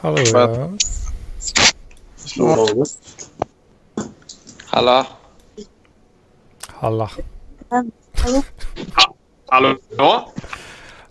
[0.00, 0.70] Hallå ja.
[2.36, 2.84] Hallå?
[4.66, 5.06] Halla.
[6.72, 7.08] Hallå?
[8.18, 8.42] Hallå?
[9.48, 9.76] Hallå,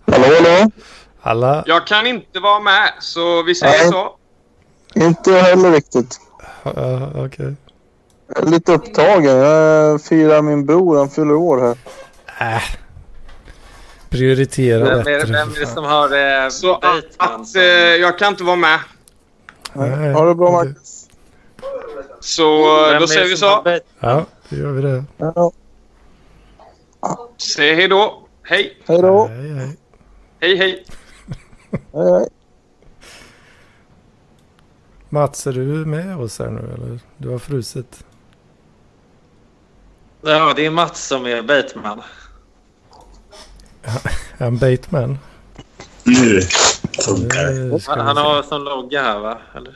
[0.06, 0.70] hallå?
[1.22, 1.64] Alla.
[1.66, 3.92] Jag kan inte vara med, så vi säger Nej.
[3.92, 4.16] så.
[4.94, 6.20] Inte jag heller riktigt.
[6.62, 7.54] Ja, Okej.
[8.26, 9.36] Jag är lite upptagen.
[9.36, 10.98] Jag firar min bror.
[10.98, 12.56] Han fyller år här.
[12.56, 12.62] Äh.
[14.10, 15.18] Prioritera Vem är, bättre.
[15.26, 18.56] det, vem är det som har eh, Så att, att eh, jag kan inte vara
[18.56, 18.78] med.
[19.72, 20.50] Nej, Ha det bra.
[20.52, 21.08] Marcus.
[22.20, 23.80] Så eh, Vem då säger vi så.
[24.00, 25.04] Ja, då gör vi det.
[25.16, 25.52] Ja.
[27.36, 28.28] Säg hej då.
[28.42, 28.82] Hej.
[28.86, 29.26] Hej då.
[29.26, 29.76] Hej, hej.
[30.40, 30.84] Hej, hej.
[31.92, 32.28] Hej, hej.
[35.08, 37.00] Mats, är du med oss här nu eller?
[37.16, 38.04] Du har frusit.
[40.22, 42.02] Ja, det är Mats som är Bateman.
[44.38, 45.18] Han Bateman?
[46.04, 46.40] Nu
[47.04, 47.80] funkar det.
[47.86, 49.38] Han, han har som logga här va?
[49.56, 49.74] Eller?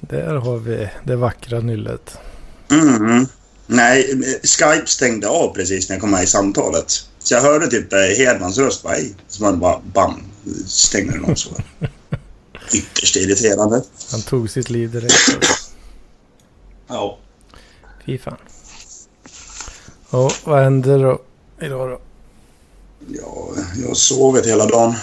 [0.00, 2.18] Där har vi det vackra nyllet.
[2.70, 3.26] Mm.
[3.66, 6.90] Nej, Skype stängde av precis när jag kom med i samtalet.
[7.18, 9.14] Så jag hörde typ eh, Hedmans röst bara hej.
[9.28, 10.22] Så man bara bam,
[10.66, 11.50] stängde den av så.
[12.74, 13.82] Ytterst irriterande.
[14.10, 15.38] Han tog sitt liv direkt.
[16.88, 17.18] Ja.
[18.06, 18.36] Fy fan.
[20.10, 21.20] Och vad händer då
[21.62, 22.00] idag då?
[23.08, 24.94] ja, jag har sovit hela dagen.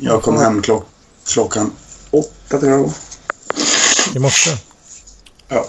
[0.00, 0.86] Jag kom hem klock
[1.26, 1.72] klockan
[2.10, 2.90] åtta tror jag.
[4.14, 4.50] I morse?
[5.48, 5.66] Ja.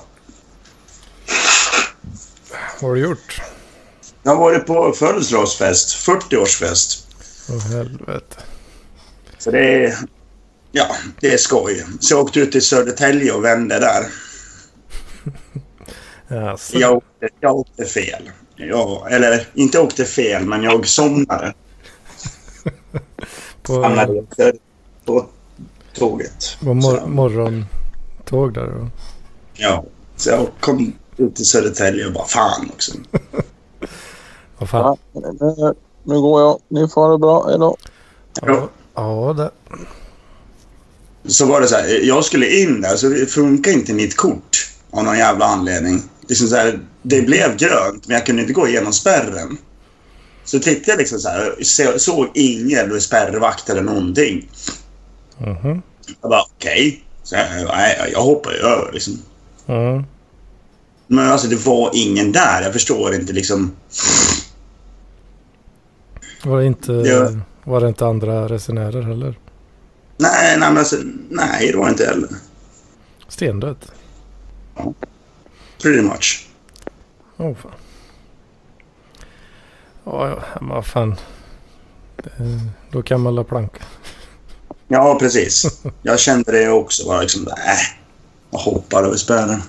[2.82, 3.42] Vad har du gjort?
[4.24, 7.06] Jag har varit på födelsedagsfest, 40-årsfest.
[7.50, 8.36] Åh helvete.
[9.38, 9.98] Så det är...
[10.72, 11.86] Ja, det är skoj.
[12.00, 14.08] Så jag åkte ut till Södertälje och vände där.
[16.52, 18.32] Alltså, Jag åkte, jag åkte fel.
[18.70, 21.54] Jag, eller inte åkte fel, men jag somnade.
[23.64, 24.54] på, Hamnade efter
[25.06, 25.26] på
[25.94, 26.58] tåget.
[26.60, 28.88] på mor- Så, morgontåg där då?
[29.54, 29.84] ja,
[30.16, 32.92] så jag kom ut till Södertälje och bara fan också.
[34.58, 34.98] Vad fan?
[35.14, 35.74] Ja, nu,
[36.04, 36.60] nu går jag.
[36.68, 37.48] Ni får ha det bra.
[37.50, 37.78] Hej då.
[38.42, 39.52] Ja, ja det.
[41.26, 44.70] Så var det så här, jag skulle in där så det funkar inte mitt kort
[44.92, 46.04] av någon jävla anledning.
[46.32, 49.58] Liksom så här, det blev grönt men jag kunde inte gå igenom spärren.
[50.44, 54.50] Så tittade jag liksom så här, så- såg ingen spärrvakt eller någonting.
[55.38, 55.82] Mhm.
[56.22, 57.04] Jag bara okej.
[57.24, 59.14] Så jag, jag hoppar över liksom.
[59.68, 60.04] Mm.
[61.08, 62.62] Men alltså det var ingen där.
[62.62, 63.72] Jag förstår inte liksom.
[66.44, 67.32] Var, det inte, Ja.
[67.64, 69.40] var det inte andra resenärer heller?
[70.18, 70.96] Nej, nej men alltså.
[71.30, 72.30] Nej, det var inte heller.
[73.28, 73.92] Stendött?
[75.82, 76.48] Pretty much.
[77.38, 77.72] Oh, fan.
[80.04, 81.16] Ja, ja, men vad fan.
[82.92, 83.84] Då kan man la planka.
[84.88, 85.82] Ja, precis.
[86.02, 87.06] Jag kände det också.
[87.08, 87.54] Bara liksom, äh,
[88.52, 89.62] jag hoppar över spärren.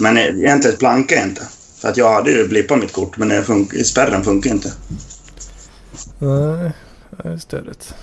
[0.00, 1.42] Men egentligen plankar jag inte.
[1.80, 4.72] För att jag hade ju blippat mitt kort, men fun- spärren funkar inte.
[6.18, 6.72] Nej,
[7.10, 7.94] det är störigt.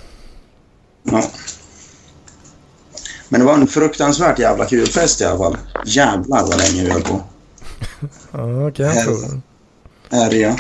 [1.03, 1.23] Ja.
[3.31, 5.57] Men det var en fruktansvärt jävla kul fest i alla fall.
[5.85, 7.21] Jävlar vad länge vi höll på.
[8.31, 9.41] Ja, kan jag tro.
[10.09, 10.57] Härja.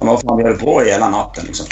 [0.00, 1.66] Ja, vad fan, vi höll på hela natten liksom.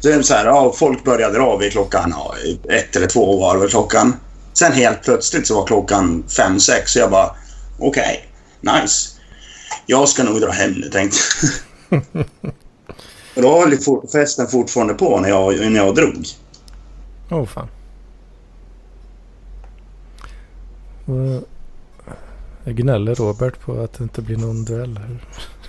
[0.00, 2.34] Så så här, ja, folk började dra vid klockan ja,
[2.68, 4.16] ett eller två var väl klockan.
[4.52, 7.30] Sen helt plötsligt så var klockan fem, sex så jag bara
[7.78, 8.28] okej,
[8.60, 9.10] nice.
[9.86, 11.18] Jag ska nog dra hem nu tänkte
[11.90, 12.02] jag.
[13.36, 16.26] Och då höll fort- festen fortfarande på när jag, när jag drog.
[17.30, 17.68] Åh oh, fan.
[20.91, 20.91] Och
[22.64, 25.18] Jag gnäller Robert på att det inte blir någon duell här.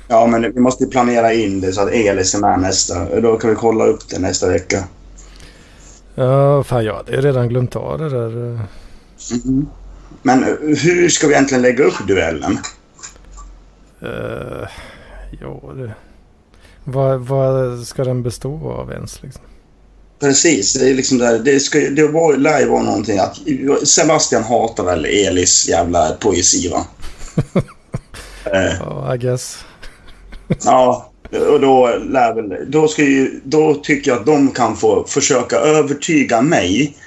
[0.08, 3.22] Ja, men vi måste planera in det så att Elis är med nästa.
[3.22, 4.84] Då kan vi kolla upp det nästa vecka.
[6.16, 8.60] Ja, fan jag hade redan glömt av det där.
[9.46, 9.68] Mhm.
[10.22, 12.58] Men eh, hur ska vi egentligen lägga upp duellen?
[14.04, 14.68] Uh,
[15.42, 15.94] ja, det...
[16.84, 19.44] Vad, vad ska den bestå av ens liksom?
[20.20, 23.38] Precis, det är liksom där, det, ska, det var, lär ju vara någonting att
[23.88, 26.86] Sebastian hatar väl Elis jävla poesi va?
[28.46, 29.58] eh, Ja, I guess.
[30.64, 31.12] ja,
[31.50, 35.56] och då lär väl, då ska ju, då tycker jag att de kan få försöka
[35.56, 36.98] övertyga mig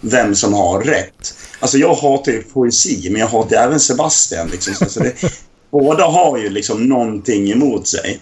[0.00, 1.34] vem som har rätt.
[1.60, 4.74] Alltså jag hatar ju poesi, men jag hatar även Sebastian liksom.
[4.88, 5.12] Så det,
[5.70, 8.20] båda har ju liksom någonting emot sig.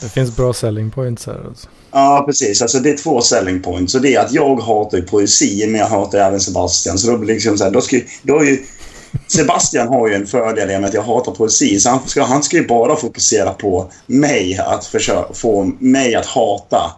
[0.00, 1.68] Det finns bra selling points här alltså.
[1.92, 2.62] Ja, precis.
[2.62, 3.92] Alltså det är två selling points.
[3.92, 6.98] Så det är att jag hatar poesi, men jag hatar även Sebastian.
[6.98, 8.62] Så då blir liksom så här, då, ska, då är ju
[9.28, 11.80] Sebastian har ju en fördel i och med att jag hatar poesi.
[11.80, 16.26] Så han ska, han ska ju bara fokusera på mig, att försöka få mig att
[16.26, 16.92] hata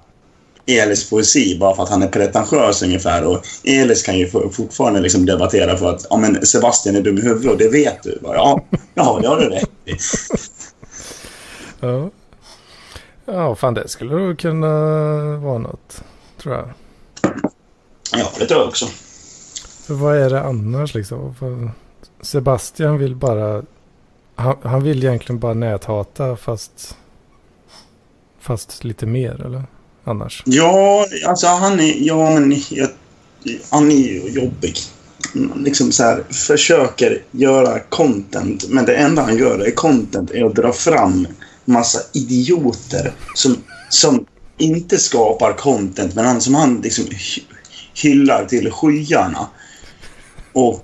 [0.66, 3.24] Elis poesi bara för att han är pretentiös ungefär.
[3.24, 7.18] Och Elis kan ju for- fortfarande liksom debattera för att ja, men Sebastian är dum
[7.18, 8.18] i huvudet och det vet du.
[8.22, 9.92] Bara, Ja, ja, det har du rätt i.
[11.80, 12.10] Ja.
[13.32, 14.68] Ja, fan det skulle nog kunna
[15.36, 16.02] vara något.
[16.42, 16.68] Tror jag.
[18.12, 18.86] Ja, det tror jag också.
[19.86, 21.34] För vad är det annars liksom?
[22.20, 23.62] Sebastian vill bara...
[24.34, 26.96] Han, han vill egentligen bara näthata fast...
[28.40, 29.64] Fast lite mer eller?
[30.04, 30.42] Annars.
[30.46, 31.94] Ja, alltså han är...
[31.96, 32.88] Ja, men jag,
[33.70, 34.74] han är ju jobbig.
[35.56, 40.54] Liksom så här, försöker göra content, men det enda han gör är content är att
[40.54, 41.26] dra fram
[41.68, 43.56] massa idioter som,
[43.88, 44.26] som
[44.58, 47.42] inte skapar content, men han, som han liksom hy-
[47.94, 49.46] hyllar till skyarna.
[50.52, 50.82] Och...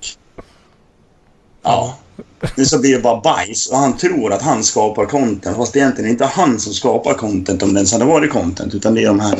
[1.62, 1.98] Ja.
[2.56, 5.78] Men så blir det bara bajs och han tror att han skapar content fast det
[5.78, 9.02] är egentligen inte han som skapar content om det ens hade varit content utan det
[9.02, 9.38] är de här...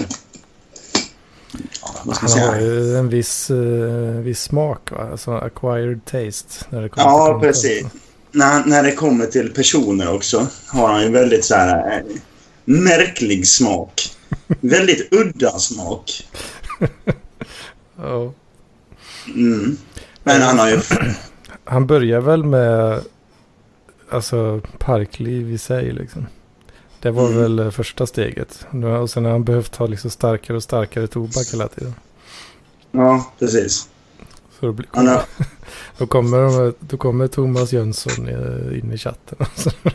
[1.83, 2.67] Ja, vad ska jag Han har säga?
[2.71, 3.57] ju en viss, eh,
[4.23, 5.09] viss smak va?
[5.11, 6.65] Alltså acquired taste.
[6.71, 7.87] När det kommer Ja, till precis.
[8.35, 12.03] När, när det kommer till personer också har han ju väldigt så här eh,
[12.65, 14.17] märklig smak.
[14.61, 16.29] väldigt udda smak.
[17.97, 18.33] Ja.
[19.35, 19.77] Mm.
[20.23, 20.81] Men han har ju...
[21.67, 23.01] Han börjar väl med
[24.11, 26.27] alltså parkliv i sig liksom.
[27.01, 27.39] Det var Mm.
[27.39, 28.67] väl eh, första steget.
[29.03, 31.95] Och sen har han behövt ha liksom starkare och starkare tobak hela tiden.
[32.91, 33.89] Ja, precis.
[34.65, 35.23] Så då, blir, Han har,
[35.99, 38.29] då, kommer, då kommer Thomas Jönsson
[38.73, 39.39] in i chatten.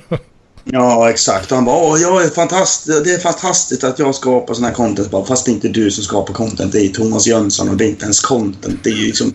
[0.64, 1.52] ja, exakt.
[1.52, 3.04] Han bara jag är fantastisk.
[3.04, 5.12] det är fantastiskt att jag skapar sån här content.
[5.12, 6.72] Bara, fast det är inte du som skapar content.
[6.72, 8.84] Det är Thomas Jönsson och det är inte ens content.
[8.84, 9.34] Det är ju liksom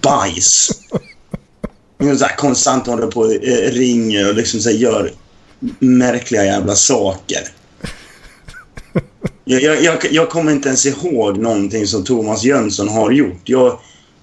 [0.00, 0.70] bajs.
[1.98, 5.12] Så här konstant håller på och eh, ringer och liksom så här, gör
[5.78, 7.48] märkliga jävla saker.
[9.44, 13.42] Jag, jag, jag, jag kommer inte ens ihåg någonting som Thomas Jönsson har gjort.
[13.44, 13.78] Jag,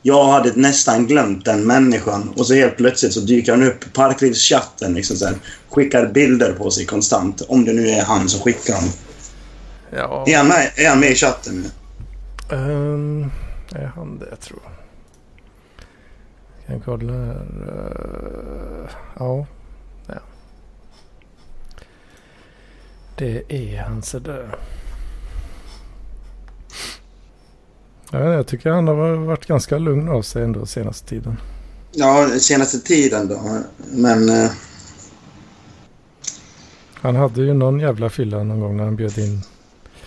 [0.07, 3.89] jag hade nästan glömt den människan och så helt plötsligt så dyker han upp i
[3.89, 4.93] Parklivschatten.
[4.93, 5.35] Liksom så här,
[5.69, 7.41] skickar bilder på sig konstant.
[7.41, 8.89] Om det nu är han som skickar dem.
[9.91, 10.23] ja.
[10.27, 11.69] Är han med, är han med i chatten nu?
[12.55, 13.31] Um,
[13.75, 14.71] är han det tror jag.
[16.67, 17.47] Kan kolla här.
[17.67, 18.89] eh,
[19.19, 19.45] ja.
[20.07, 20.19] ja.
[23.15, 24.55] Det är han så där.
[28.11, 31.37] Ja, jag tycker han har varit ganska lugn av sig ändå senaste tiden.
[31.91, 33.59] Ja, senaste tiden då.
[33.91, 34.29] Men...
[34.29, 34.49] eh,
[37.01, 39.41] Han hade ju någon jävla fylla någon gång när han bjöd in,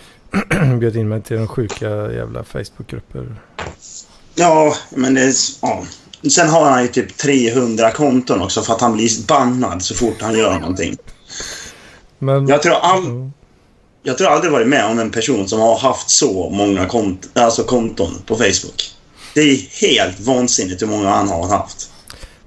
[0.79, 3.35] bjöd in mig till de sjuka jävla Facebookgrupper.
[4.35, 5.33] Ja, men det.
[5.61, 5.83] Ja.
[6.31, 10.21] Sen har han ju typ 300 konton också för att han blir bannad så fort
[10.21, 10.97] han gör någonting.
[12.19, 13.31] Men, Jag tror, all, Ja.
[14.03, 17.63] Jag tror aldrig varit med om en person som har haft så många kont, alltså
[17.63, 18.91] konton på Facebook.
[19.35, 21.89] Det är helt vansinnigt hur många han har haft.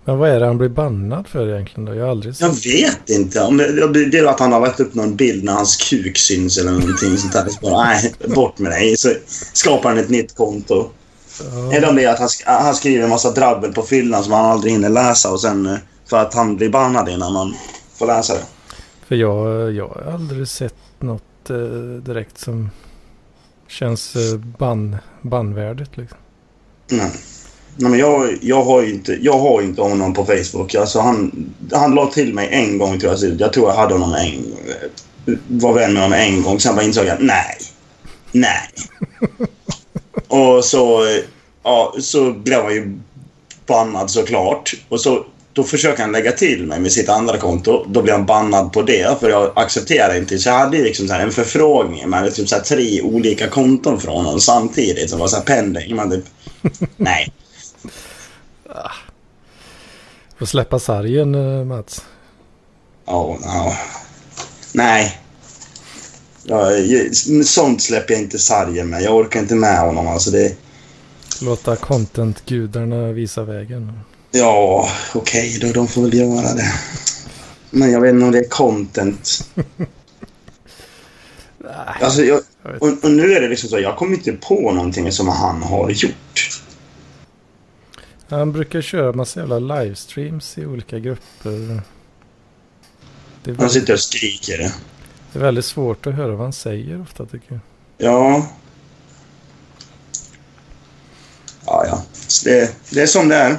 [0.04, 1.94] men vad är det han blir bannad för egentligen då?
[1.94, 3.40] Jag har aldrig Jag vet inte.
[3.40, 6.58] Om det, det är att han har lagt upp någon bild när hans kuk syns
[6.58, 7.48] eller någonting sånt där.
[7.48, 8.96] Så bara, nej, bort med dig.
[8.96, 9.12] Så
[9.52, 10.90] skapar han ett nytt konto.
[11.72, 14.44] Eller om det är att han, han skriver en massa drabbel på fyllan som han
[14.44, 15.76] aldrig hinner läsa och sen eh,
[16.10, 17.54] för att han blir bannad innan man
[17.98, 18.44] får läsa det.
[19.08, 21.56] För jag, jag har aldrig sett något eh,
[22.02, 22.70] direkt som
[23.68, 26.18] känns eh, ban, bannvärdigt liksom.
[26.90, 27.10] Nej.
[27.76, 30.74] Nej, men jag, jag, har ju inte, jag har inte honom på Facebook.
[30.74, 33.18] Alltså han, han la till mig en gång tror jag.
[33.18, 34.54] Så Jag tror jag hade honom en
[35.48, 36.60] Var vän med honom en gång.
[36.60, 37.56] Sen bara insåg jag nej.
[38.32, 38.70] Nej.
[40.28, 41.22] Och så, eh,
[41.62, 42.98] ja, så blev han ju
[43.66, 44.74] bannad såklart.
[44.88, 47.84] Och så, då försöker han lägga till mig med sitt andra konto.
[47.88, 50.38] Då blir han bannad på det för jag accepterar inte.
[50.38, 54.40] Så jag hade liksom så en förfrågning med typ så tre olika konton från honom
[54.40, 55.96] samtidigt som var så här pending.
[55.96, 56.24] Man typ,
[56.96, 57.32] nej.
[60.38, 62.04] Får släppa sargen eh, Mats.
[63.06, 63.76] Ja, ja.
[64.72, 65.20] Nej.
[66.42, 66.70] Ja,
[67.44, 69.02] sånt släpper jag inte sargen med.
[69.02, 70.08] Jag orkar inte med honom.
[70.08, 70.56] Alltså det,
[71.42, 73.92] Låta content-gudarna visa vägen.
[74.38, 75.72] Ja, okej då.
[75.72, 76.72] De får väl göra det.
[77.70, 79.50] Men jag vet inte om det är content.
[79.54, 79.66] Nej,
[82.00, 82.40] Alltså, jag,
[82.80, 83.78] och, och nu är det liksom så.
[83.78, 86.60] Jag kommer inte på någonting som han har gjort.
[88.28, 91.50] Han brukar köra massa jävla livestreams i olika grupper.
[91.50, 94.58] Det är, Han väldigt, sitter och skriker.
[95.32, 97.60] det är väldigt svårt att höra vad han säger ofta tycker jag.
[98.12, 98.46] Ja.
[101.66, 102.02] Ja, ja.
[102.44, 103.56] Det, det är som det är.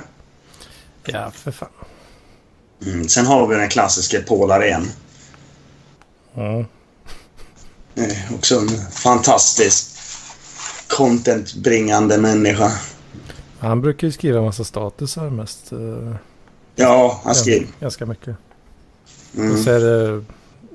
[1.14, 1.70] Ja, för fan.
[2.86, 3.08] Mm.
[3.08, 4.88] Sen har vi den klassiska Paul Arén.
[6.34, 6.60] Ja.
[7.96, 9.92] Eh, också en fantastisk
[10.88, 12.72] contentbringande människa.
[13.60, 15.72] Han brukar ju skriva en massa statusar mest.
[15.72, 16.16] eh,
[16.76, 17.68] Ja, han skrev.
[17.80, 18.36] Ganska mycket.
[19.38, 19.52] Mm.
[19.52, 20.24] Och så är det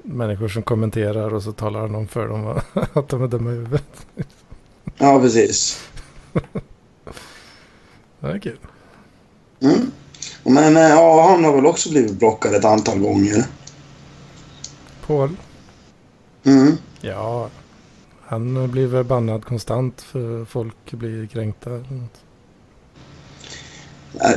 [0.02, 2.60] människor som kommenterar och så talar han om för dem
[2.92, 4.06] att de är dumma i huvudet.
[4.98, 5.80] Ja, precis.
[8.20, 8.58] Det är kul.
[9.60, 9.90] Mm.
[10.42, 13.44] Men eh, ja, han har väl också blivit blockad ett antal gånger.
[15.06, 15.36] Paul?
[16.44, 16.76] Mm.
[17.00, 17.48] Ja,
[18.26, 21.70] han blir väl bannad konstant för folk blir kränkta.
[21.70, 21.80] Eh,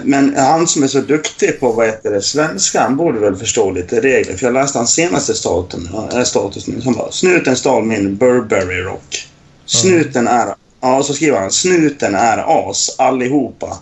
[0.04, 3.72] Men han som är så duktig på vad heter det, svenska, han borde väl förstå
[3.72, 4.38] lite regler.
[4.38, 6.82] För jag läste hans senaste status, äh, status nu.
[6.82, 9.28] Som bara, snuten stal min Burberry rock.
[9.66, 10.56] Snuten är...
[10.82, 11.52] Ja, så skriver han.
[11.52, 13.78] Snuten är as allihopa.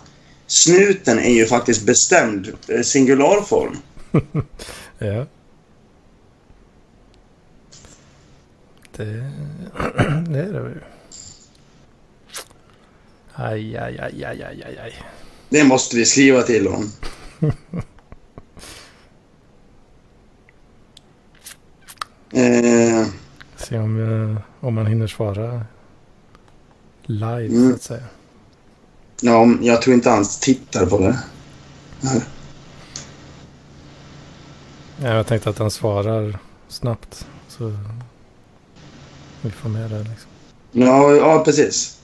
[0.52, 3.76] Snuten är ju faktiskt bestämd eh, singularform.
[4.98, 5.26] Ja.
[8.96, 9.04] Det,
[10.28, 10.80] det är det ju.
[13.34, 15.02] Aj, aj, aj, aj, aj, aj, aj.
[15.48, 16.92] Det måste vi skriva till honom.
[22.32, 23.06] eh,
[23.56, 24.00] Se om,
[24.32, 25.64] eh, om man hinner svara
[27.02, 27.68] live Mm.
[27.70, 28.04] så att säga.
[29.22, 31.18] Ja, jag tror inte han tittar på det.
[35.02, 36.38] Ja, jag tänkte att han svarar
[36.68, 37.26] snabbt.
[37.48, 37.76] Så
[39.40, 40.30] vi får med det liksom.
[40.72, 41.98] Ja, ja precis.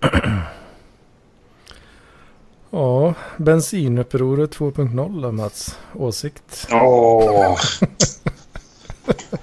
[2.70, 5.78] Ja, bensinupproret 2.0 då Mats.
[5.94, 6.68] Åsikt?
[6.72, 7.58] Åh.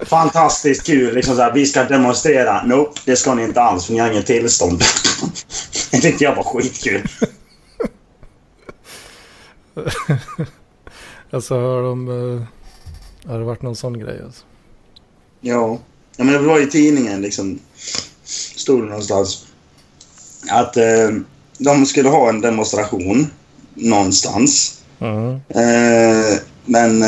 [0.00, 1.14] Fantastiskt kul.
[1.14, 2.62] Liksom så här, vi ska demonstrera.
[2.62, 4.82] Nope, det ska ni inte alls för ni har inget tillstånd.
[5.92, 7.02] Det tyckte jag var skitkul.
[11.30, 12.08] Alltså har de...
[12.08, 12.42] eh,
[13.30, 14.44] Har det varit någon sån grej alltså?
[15.40, 15.78] Ja.
[16.16, 17.58] ja, men det var i tidningen liksom.
[18.56, 19.46] Stod det någonstans.
[20.50, 21.10] Att eh,
[21.58, 23.26] de skulle ha en demonstration
[23.74, 24.82] någonstans.
[25.00, 25.34] Mm.
[25.48, 27.04] Eh, men...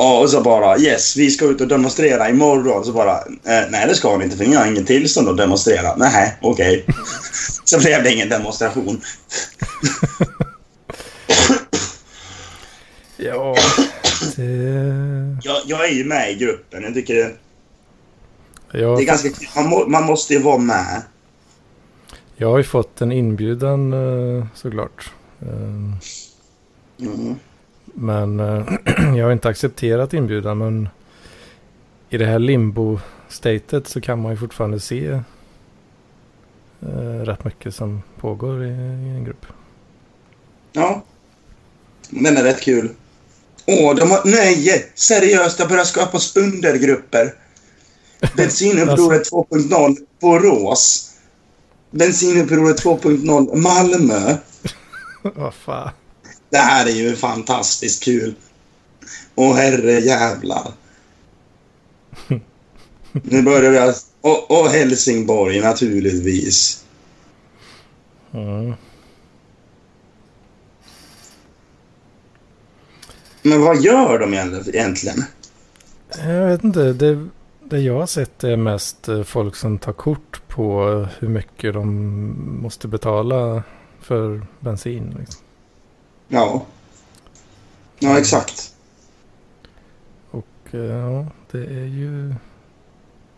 [0.00, 2.84] Ja, och så bara yes, vi ska ut och demonstrera imorgon.
[2.84, 5.96] Så bara eh, nej det ska ni inte för ni har ingen tillstånd att demonstrera.
[5.96, 6.86] Nej, okej.
[7.64, 9.00] så blev det ingen demonstration.
[13.20, 13.54] Ja,
[14.36, 14.42] det...
[15.42, 16.82] Jag, jag är ju med i gruppen.
[16.82, 17.32] Jag tycker det,
[18.78, 21.02] Jag, det är ganska man, må, man måste ju vara med.
[22.36, 25.12] jag har ju fått en inbjudan eh, såklart.
[25.42, 25.48] Eh,
[27.00, 27.34] Mm.
[28.00, 28.66] Men eh,
[29.16, 30.58] jag har inte accepterat inbjudan.
[30.58, 30.88] Men
[32.10, 35.06] i det här limbo-statet så kan man ju fortfarande se
[36.80, 39.46] eh, rätt mycket som pågår i, i en grupp.
[40.72, 41.02] Ja.
[42.10, 42.90] Den är rätt kul.
[43.66, 44.20] Åh, de har...
[44.24, 44.92] Nej!
[44.94, 47.34] Seriöst, det börjar skapas undergrupper.
[48.36, 51.12] Bensinupproret 2.0 Borås.
[51.90, 54.36] Bensinupproret 2.0 Malmö.
[55.34, 55.90] Vad fan.
[56.50, 58.34] Det här är ju fantastiskt kul.
[59.34, 60.72] Åh herre jävlar.
[63.12, 63.92] Nu börjar vi...
[64.20, 66.84] Och, och Helsingborg naturligtvis.
[68.32, 68.74] Mm.
[73.42, 75.24] Men vad gör de egentligen?
[76.18, 76.92] Jag vet inte.
[76.92, 77.28] Det,
[77.64, 80.84] det jag har sett är mest eh, folk som tar kort på
[81.18, 83.62] hur mycket de måste betala
[84.00, 85.16] för bensin.
[85.18, 85.42] Liksom.
[86.28, 86.66] Ja.
[87.98, 88.74] Ja, exakt.
[90.30, 92.34] Och eh, ja, det är ju...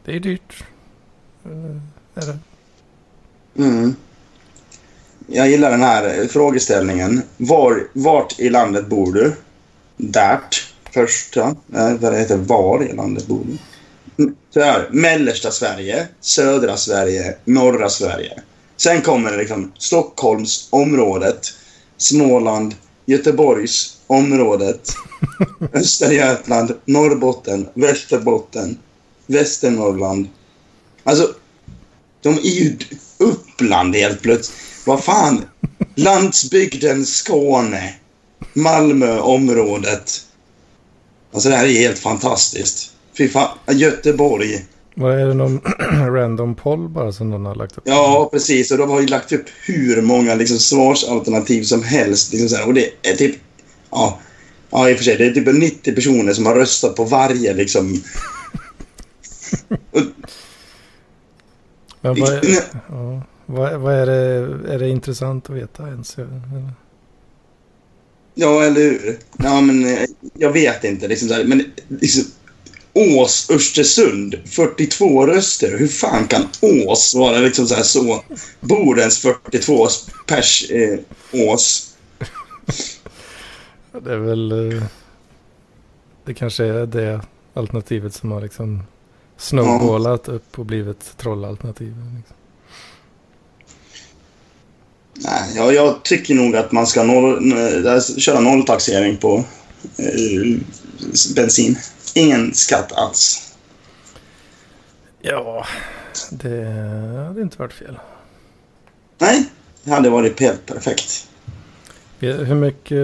[0.05, 0.65] Det är dyrt.
[1.45, 2.39] Eh, Är det?
[3.63, 3.95] Mm.
[5.27, 7.23] Jag gillar den här frågeställningen.
[7.37, 9.33] Var, vart i landet bor du?
[9.97, 10.75] Därt.
[10.91, 11.57] Första.
[11.67, 12.37] Nej, det heter.
[12.37, 13.59] Var i landet bor du?
[14.23, 18.41] Mm, Så här, mellersta Sverige, södra Sverige, norra Sverige.
[18.77, 21.47] Sen kommer det liksom Stockholms området,
[22.01, 22.75] Småland,
[23.07, 24.95] Göteborgs området,
[25.73, 28.79] Östergötland, Norrbotten, Västerbotten,
[29.27, 30.29] Västernorrland.
[31.05, 31.35] Alltså,
[32.23, 32.77] de är ju
[33.19, 34.59] Uppland helt plötsligt.
[34.87, 35.45] Vad fan?
[35.95, 37.95] Landsbygden Skåne.
[38.53, 40.27] Malmöområdet.
[41.33, 42.93] Alltså det här är helt fantastiskt.
[43.19, 43.59] Fy fan.
[43.69, 44.65] Göteborg.
[45.01, 45.61] Vad är det någon
[46.15, 47.85] random poll bara som någon har lagt upp?
[47.87, 48.71] Ja, precis.
[48.71, 52.33] Och de har ju lagt upp hur många liksom, svarsalternativ som helst.
[52.33, 52.67] Liksom här.
[52.67, 53.37] Och det är typ...
[53.91, 54.19] Ja,
[54.71, 55.17] ja, i och för sig.
[55.17, 58.03] Det är typ 90 personer som har röstat på varje liksom...
[59.91, 60.01] Och,
[62.01, 64.75] Men vad är, ja, Vad, vad är det?
[64.75, 66.19] Är det intressant att veta ens?
[66.19, 66.73] Eller?
[68.35, 69.19] Ja, eller hur?
[69.39, 70.01] Ja, men eh,
[70.35, 71.09] jag vet inte.
[71.09, 72.25] Liksom, men liksom,
[72.95, 75.79] Ås, Östersund, 42 röster.
[75.79, 78.23] Hur fan kan Ås vara liksom så här så...
[78.61, 79.87] Bodens 42
[80.27, 80.99] pers eh,
[81.33, 81.87] Ås?
[84.05, 84.73] Det är väl...
[84.73, 84.83] eh,
[86.25, 87.21] Det kanske är det
[87.55, 88.83] alternativet som har liksom
[89.37, 91.97] snowballat upp och blivit trollalternativet.
[92.17, 92.37] Liksom.
[95.15, 97.53] Nej, ja, jag tycker nog att man ska noll,
[97.87, 99.45] äh, köra nolltaxering på
[99.97, 100.59] eh,
[101.37, 101.79] bensin.
[102.15, 103.55] Ingen skatt alls.
[105.21, 105.67] Ja,
[106.31, 106.65] det
[107.27, 107.99] hade inte varit fel.
[109.19, 109.45] Nej,
[109.85, 111.27] det hade varit helt perfekt.
[112.19, 112.99] Hur mycket,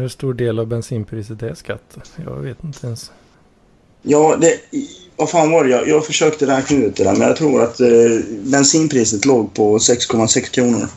[0.00, 1.98] hur stor del av bensinpriset är skatt?
[2.24, 3.12] Jag vet inte ens.
[4.02, 4.60] Ja, det,
[5.16, 5.70] vad fan var det?
[5.70, 7.88] Jag, jag försökte räkna ut det där, men jag tror att eh,
[8.28, 10.88] bensinpriset låg på 6,6 kronor.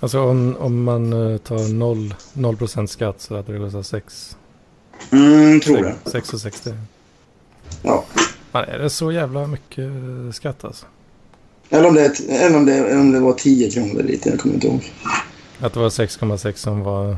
[0.00, 4.36] Alltså om, om man eh, tar 0, 0% skatt så hade det kostat 6,
[5.12, 5.94] Mm, tror det.
[6.04, 6.74] 6,60.
[7.82, 8.04] Ja.
[8.52, 9.90] Men är det så jävla mycket
[10.32, 10.86] skatt alltså?
[11.70, 14.54] Eller om, det, eller, om det, eller om det var 10 kronor lite, jag kommer
[14.54, 14.92] inte ihåg.
[15.60, 17.16] Att det var 6,6 som var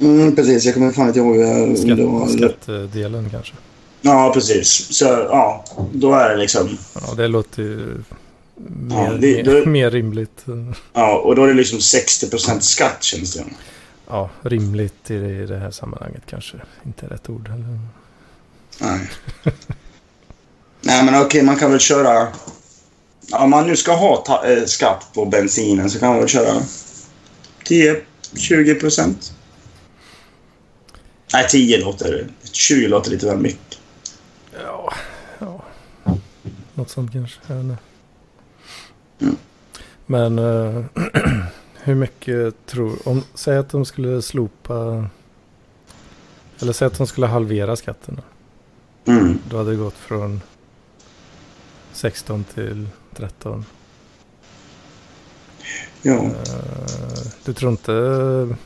[0.00, 1.36] Mm, precis, jag kommer fan inte ihåg.
[1.36, 3.54] det var, skatt, skattdelen kanske.
[4.00, 4.68] Ja, precis.
[4.96, 6.68] Så, ja, då är det liksom...
[6.94, 8.02] Ja, det låter ju
[8.90, 10.44] Ja, mer, det- mer, det- mer rimligt.
[10.92, 13.44] Ja, och då är det liksom 60% skatt känns det.
[14.10, 17.48] Ja, rimligt i det, i det här sammanhanget kanske inte är rätt ord.
[17.48, 17.78] Eller?
[18.80, 19.10] Nej.
[20.80, 22.28] Nej, men okej, man kan väl köra...
[23.32, 26.62] Om man nu ska ha eh, skatt på bensinen så kan man väl köra
[27.64, 29.32] 10-20 procent.
[31.32, 32.28] Nej, 10 låter...
[32.52, 33.78] 20 låter lite väl mycket.
[34.62, 34.92] Ja,
[35.38, 35.64] ja.
[36.74, 37.40] Något sånt kanske.
[37.46, 37.78] Jag vet inte.
[39.20, 39.36] Mm.
[40.06, 40.84] Men eh,
[41.88, 43.08] hur mycket tror...
[43.08, 45.06] Om, säg att de skulle slopa...
[46.60, 48.20] Eller säg att de skulle halvera skatten.
[49.04, 49.12] då.
[49.12, 49.38] Mm.
[49.50, 50.40] Då hade det gått från
[51.92, 53.64] 16 till 13.
[56.02, 56.24] Ja.
[56.24, 56.32] Eh,
[57.44, 58.56] du tror inte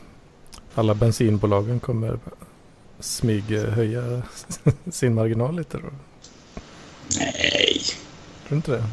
[0.75, 2.19] alla bensinbolagen kommer
[2.99, 4.21] smyghöja
[4.91, 5.89] sin marginal lite då?
[7.19, 7.81] Nej.
[8.47, 8.85] Tror du inte det?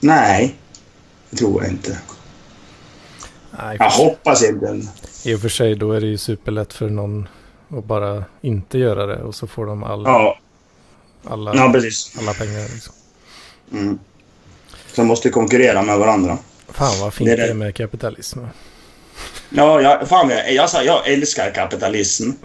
[0.00, 0.56] Nej.
[1.30, 1.98] Det tror jag inte.
[3.58, 4.80] Nej, Jag hoppas inte.
[5.24, 7.28] I och för sig då är det ju superlätt för någon
[7.68, 10.38] att bara inte göra det och så får de all, Ja,
[11.24, 11.62] alla, ja
[12.18, 12.74] alla pengar.
[12.74, 12.94] Liksom.
[13.72, 13.98] Mm.
[14.92, 16.38] Som måste konkurrera med varandra.
[16.68, 17.54] Fan vad fint Det det är är, det.
[17.54, 18.38] med kapitalism.
[19.50, 22.30] Ja, jag, fan, jag, jag, sa, jag älskar kapitalism.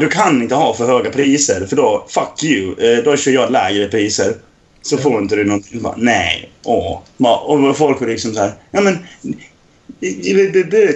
[0.00, 3.50] Du kan inte ha för höga priser för då, fuck you, eh, då kör jag
[3.50, 4.34] lägre priser.
[4.82, 5.82] Så får inte du någonting.
[5.82, 7.00] Bara, nej, åh.
[7.46, 8.98] Och folk är liksom så här, ja men...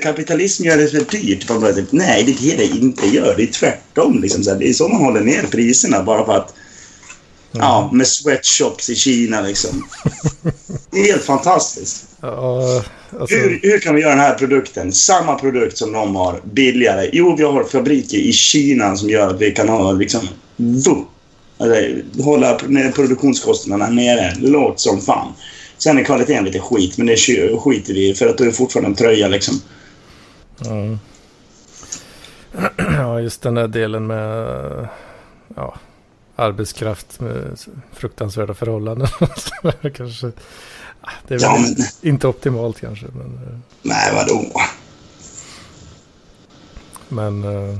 [0.03, 1.49] Kapitalism gör det för dyrt.
[1.49, 3.35] Man bara, nej, det är det det inte gör.
[3.37, 4.22] Det är tvärtom.
[4.22, 6.55] Liksom, så det är så man håller ner priserna bara för att...
[7.53, 9.88] Ja, med sweatshops i Kina liksom.
[10.90, 12.07] Det är helt fantastiskt.
[12.20, 12.85] Ja,
[13.20, 17.11] alltså, Hur, hur kan vi göra den här produkten, samma produkt som de har, billigare?
[17.12, 20.29] Jo, vi har fabriker i Kina som gör att vi kan ha liksom...
[20.59, 21.05] Alltså,
[22.25, 25.33] hålla ner produktionskostnaderna nere lågt som fan.
[25.79, 28.51] Sen är kvaliteten lite skit, men det sk- skiter vi i för att det är
[28.51, 29.61] fortfarande en tröja liksom.
[30.59, 30.99] ja.
[32.77, 34.88] ja, just den där delen med
[35.57, 35.75] ja,
[36.37, 37.59] arbetskraft med
[37.92, 39.09] fruktansvärda förhållanden.
[39.95, 40.27] Kanske,
[41.29, 41.77] det är väl Ja, men
[42.11, 43.07] inte optimalt kanske.
[43.12, 44.61] Men, eh, nej, vadå?
[47.09, 47.79] men eh,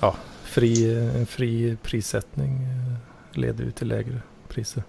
[0.00, 0.14] ja,
[0.50, 4.82] fri, en fri prissättning eh, leder ju till lägre priser.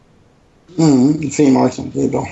[0.77, 2.27] Mm, fri marknad, det är bra.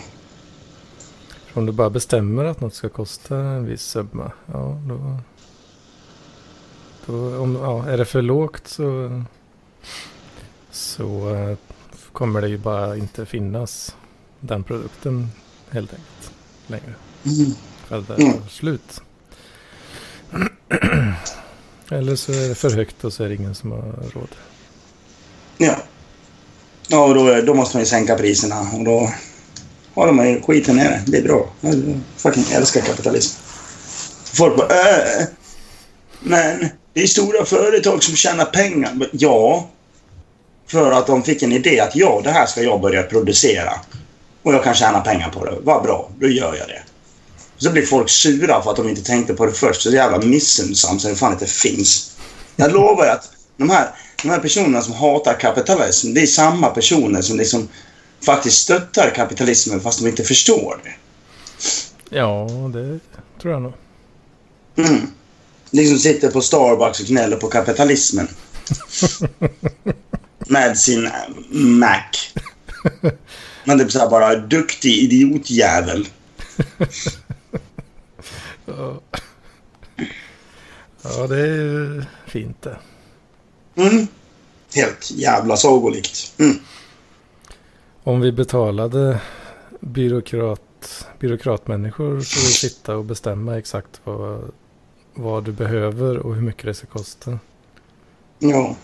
[1.53, 5.17] Om du bara bestämmer att något ska kosta en viss summa, ja då...
[7.05, 9.23] då om, ja, är det för lågt så...
[10.71, 11.57] Så eh,
[12.11, 13.95] kommer det ju bara inte finnas
[14.39, 15.27] den produkten
[15.69, 16.31] helt enkelt
[16.67, 16.93] längre.
[17.25, 17.51] Mm.
[17.87, 18.27] För att det Mm.
[18.37, 19.01] är slut.
[21.91, 24.29] Eller så är det för högt och så är det ingen som har råd.
[25.57, 25.75] Ja.
[26.87, 29.09] Ja, och då, då måste man ju sänka priserna och då
[29.93, 31.01] håller man ju skiten nere.
[31.07, 31.49] Det är bra.
[31.61, 33.39] Jag fucking älskar kapitalism.
[34.33, 35.25] Folk bara äh,
[36.19, 39.09] Men det är stora företag som tjänar pengar.
[39.11, 39.69] Ja.
[40.67, 43.73] För att de fick en idé att ja, det här ska jag börja producera.
[44.43, 45.55] Och jag kan tjäna pengar på det.
[45.63, 46.81] Vad bra, då gör jag det.
[47.59, 49.81] Så blir folk sura för att de inte tänkte på det först.
[49.81, 52.15] Så jävla missunnsam så det fan inte finns.
[52.55, 53.89] Jag lovar att de här
[54.23, 57.67] de här personerna som hatar kapitalism, det är samma personer som liksom
[58.25, 60.95] faktiskt stöttar kapitalismen fast de inte förstår det.
[62.17, 62.99] Ja, det
[63.41, 63.73] tror jag nog.
[64.77, 65.07] Mm.
[65.71, 68.27] Liksom sitter på Starbucks och gnäller på kapitalismen.
[70.47, 71.11] Med sin äh,
[71.49, 72.03] Mac.
[73.63, 76.07] Men typ såhär bara duktig idiotjävel.
[81.03, 81.27] Ja.
[81.27, 82.77] det är ju fint det.
[83.75, 84.07] Mm.
[84.75, 86.33] Helt jävla sagolikt.
[86.39, 86.55] Mm.
[88.03, 89.21] Om vi betalade
[89.79, 94.51] byråkrat, byråkratmänniskor för att sitta och bestämma exakt vad,
[95.13, 97.39] vad du behöver och hur mycket det ska kosta.
[98.39, 98.75] Ja.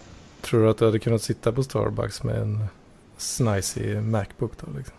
[0.42, 2.66] Tror du att du hade kunnat sitta på Starbucks med en
[3.18, 4.78] snajsig Macbook då?
[4.78, 4.96] Liksom?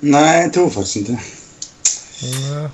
[0.00, 1.12] Nej, jag tror faktiskt inte.
[1.12, 2.70] Mm,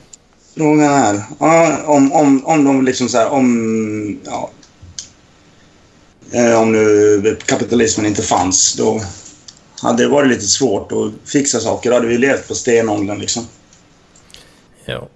[0.58, 4.20] Frågan är ja, om, om, om de liksom så här, om...
[4.24, 4.50] Ja,
[6.32, 9.00] eh, om nu kapitalismen inte fanns, då
[9.82, 11.90] hade det varit lite svårt att fixa saker.
[11.90, 13.44] Då hade vi levt på stenåldern liksom.
[14.84, 15.08] ja.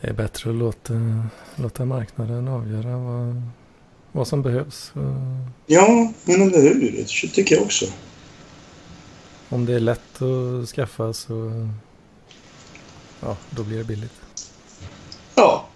[0.00, 0.94] Det är bättre att låta,
[1.56, 3.42] låta marknaden avgöra vad,
[4.12, 4.92] vad som behövs.
[5.66, 7.06] Ja, men eller hur?
[7.22, 7.86] Det tycker jag också.
[9.52, 11.68] Om det är lätt att skaffa så
[13.20, 14.12] ja, då blir det billigt.
[15.34, 15.68] Ja.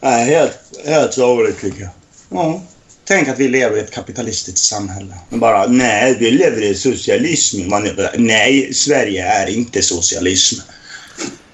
[0.00, 1.90] Nej, helt, helt roligt tycker jag.
[2.28, 2.62] Ja.
[3.04, 5.14] Tänk att vi lever i ett kapitalistiskt samhälle.
[5.28, 7.68] Men bara, nej, vi lever i socialism.
[7.68, 10.60] Man, nej, Sverige är inte socialism.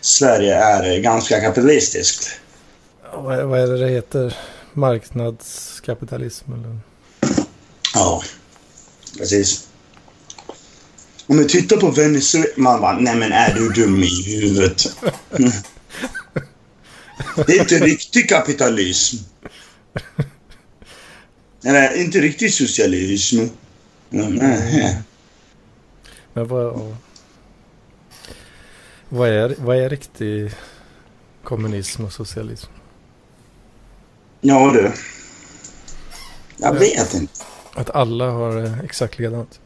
[0.00, 2.30] Sverige är ganska kapitalistiskt.
[3.14, 4.36] Vad är, vad är det det heter?
[4.72, 6.78] Marknadskapitalism eller?
[7.94, 8.22] Ja,
[9.18, 9.66] precis.
[11.26, 12.46] Om vi tittar på Venezuela...
[12.56, 14.96] Man bara, nej men är du dum i huvudet?
[17.46, 19.16] Det är inte riktig kapitalism.
[21.64, 23.46] Eller inte riktig socialism.
[24.08, 25.02] Nej.
[26.32, 26.96] Men vad,
[29.08, 30.52] vad, är, vad är riktig
[31.44, 32.70] kommunism och socialism?
[34.40, 34.92] Ja du.
[36.56, 37.32] Jag vet inte.
[37.74, 39.60] Att alla har exakt likadant.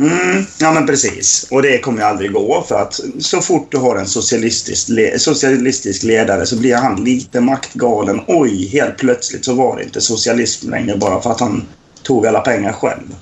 [0.00, 1.48] Mm, ja men precis.
[1.50, 5.18] Och det kommer ju aldrig gå för att så fort du har en socialistisk, le
[5.18, 8.20] socialistisk ledare så blir han lite maktgalen.
[8.26, 11.66] Oj, helt plötsligt så var det inte socialism längre bara för att han
[12.02, 13.14] tog alla pengar själv.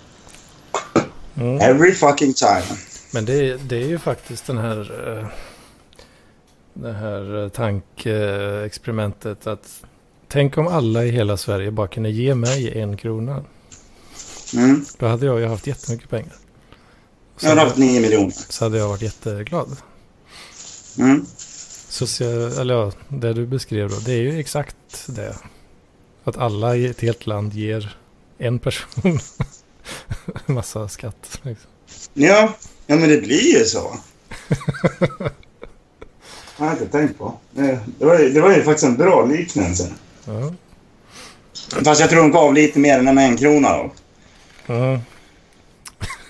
[1.36, 1.60] Mm.
[1.60, 2.62] Every fucking time.
[3.10, 4.80] Men det, är- det är ju faktiskt den här,
[5.18, 5.26] eh,
[6.74, 9.82] det här eh, tankeexperimentet att
[10.28, 13.44] tänk om alla i hela Sverige bara kunde ge mig en krona.
[14.54, 14.84] Mm.
[14.98, 16.32] Då hade jag ju haft jättemycket pengar.
[17.40, 18.33] Jag har haft nio miljoner.
[18.48, 19.77] så hade jag varit jätteglad.
[20.98, 21.27] Mm.
[21.88, 25.37] Social, eller ja, det du beskrev då, det är ju exakt det.
[26.24, 27.96] Att alla i ett helt land ger
[28.38, 29.18] en person
[30.46, 31.40] massa skatt.
[31.42, 31.70] Liksom.
[32.14, 32.53] Ja,
[32.87, 33.96] ja men det blir ju så.
[36.59, 37.35] Jag har inte tänkt på.
[37.51, 39.88] Det det var, ju- det var ju faktiskt en bra liknelse.
[40.24, 40.53] Ja.
[41.85, 43.90] Fast jag tror de gav lite mer än en krona då.
[44.66, 45.01] Ja.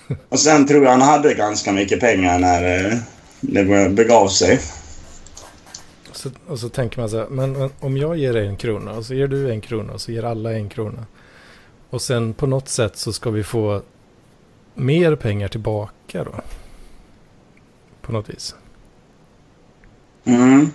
[0.29, 2.97] Och sen tror jag han hade ganska mycket pengar när eh,
[3.39, 4.59] det begav sig.
[6.11, 8.91] Så, och så tänker man så här, men, men om jag ger dig en krona
[8.91, 11.05] och så ger du en krona och så ger alla en krona.
[11.89, 13.81] Och sen på något sätt så ska vi få
[14.73, 16.31] mer pengar tillbaka då.
[18.01, 18.55] På något vis.
[20.23, 20.71] Mm.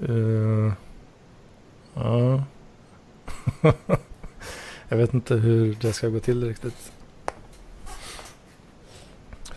[0.00, 0.72] Eh,
[1.94, 2.44] ja.
[4.88, 6.92] jag vet inte hur det ska gå till riktigt.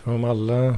[0.04, 0.76] För om alla...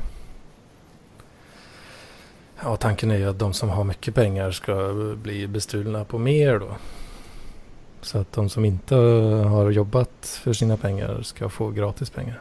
[2.63, 6.59] Ja, tanken är ju att de som har mycket pengar ska bli bestulna på mer
[6.59, 6.77] då.
[8.03, 12.41] Så att de som inte har jobbat för sina pengar ska få gratis pengar.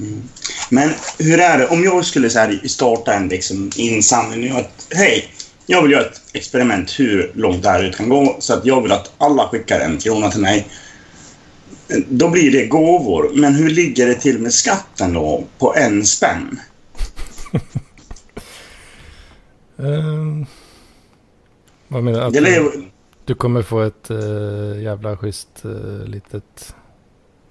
[0.00, 0.22] Mm.
[0.70, 5.28] Men hur är det om jag skulle så här, starta en liksom, insamling att hej,
[5.66, 8.82] jag vill göra ett experiment hur långt det här ut kan gå så att jag
[8.82, 10.66] vill att alla skickar en krona till mig.
[12.08, 13.30] Då blir det gåvor.
[13.34, 16.60] Men hur ligger det till med skatten då på en spänn?
[19.78, 20.46] Ehm,
[21.88, 22.26] vad menar du?
[22.26, 22.72] Att lever,
[23.24, 26.74] du kommer få ett uh, jävla schysst uh, litet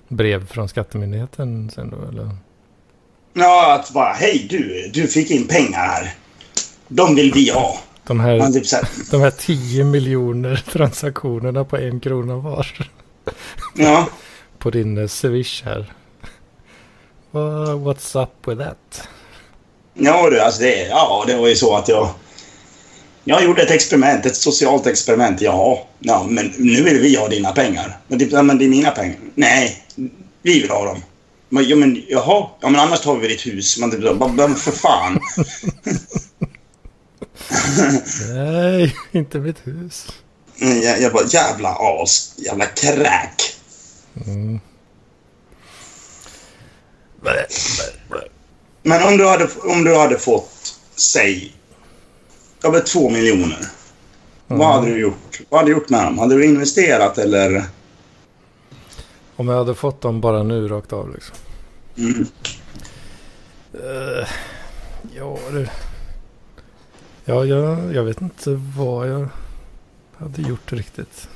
[0.07, 2.29] brev från skattemyndigheten sen då eller?
[3.33, 6.13] ja, att bara hej du, du fick in pengar här.
[6.87, 7.79] De vill vi ha.
[8.03, 12.87] De här, typ här, de här 10 miljoner transaktionerna på en krona var.
[13.75, 14.07] ja.
[14.67, 15.93] På din eh, Swish här.
[17.31, 19.07] What- What's up with that?
[19.93, 22.09] Ja du, alltså det, ja, det var ju så att jag...
[23.23, 25.41] Jag gjorde ett experiment, ett socialt experiment.
[25.41, 27.97] Ja, ja men nu vill vi ha dina pengar.
[28.07, 29.17] Men, typ, ja, men det är mina pengar.
[29.35, 29.83] Nej,
[30.41, 31.01] vi vill ha dem.
[31.49, 33.77] Men, ja, men, jaha, ja, men annars tar vi ditt hus.
[33.79, 33.99] Men, typ,
[34.35, 35.19] men för fan.
[38.33, 40.07] Nej, inte mitt hus.
[40.61, 42.33] Mm, Jag, jag bara, jävla as.
[42.37, 43.56] Jävla kräk.
[44.25, 44.59] Mm.
[48.83, 51.55] Men om du hade, om du hade fått, säg,
[52.63, 53.67] över två miljoner.
[54.47, 55.41] Vad hade du gjort?
[55.49, 56.17] Vad hade du gjort med dem?
[56.17, 57.63] Hade du investerat eller?
[59.35, 61.35] Om jag hade fått dem bara nu rakt av liksom.
[61.97, 62.27] Mm.
[63.73, 64.27] Eh,
[65.15, 65.67] ja, du.
[67.25, 69.29] Ja, jag, jag vet inte vad jag
[70.17, 71.29] hade gjort riktigt.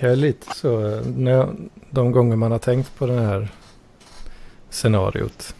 [0.00, 1.56] Jag är lite så, när jag,
[1.90, 3.48] de gånger man har tänkt på det här
[4.70, 5.54] scenariot.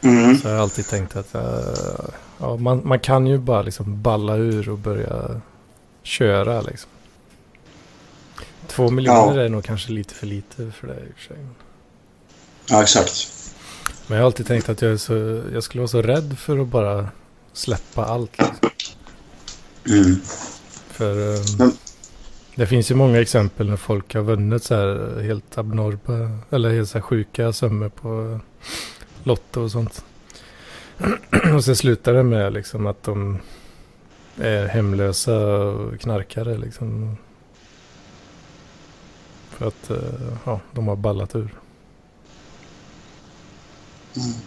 [0.00, 0.36] Mm.
[0.38, 4.36] Så har jag alltid tänkt att eh, ja, man, man kan ju bara liksom balla
[4.36, 5.40] ur och börja
[6.02, 6.90] köra liksom.
[8.66, 9.42] Två miljoner Ja.
[9.44, 11.46] är nog kanske lite för lite för det i och för sig.
[12.68, 13.30] Ja, exakt.
[14.06, 16.66] Men jag har alltid tänkt att jag, så, jag skulle vara så rädd för att
[16.68, 17.08] bara
[17.52, 18.38] släppa allt.
[18.38, 18.70] Liksom.
[19.88, 20.16] Mm.
[20.90, 21.14] För
[21.58, 21.72] Men-
[22.58, 26.88] det finns ju många exempel när folk har vunnit så här helt abnorma eller helt
[26.88, 28.40] så här sjuka summor på
[29.22, 30.04] Lotto och sånt.
[31.54, 33.38] och sen slutar det med liksom att de
[34.36, 37.16] är hemlösa och knarkare liksom.
[39.50, 39.96] För att eh,
[40.44, 41.54] ja, de har ballat ur.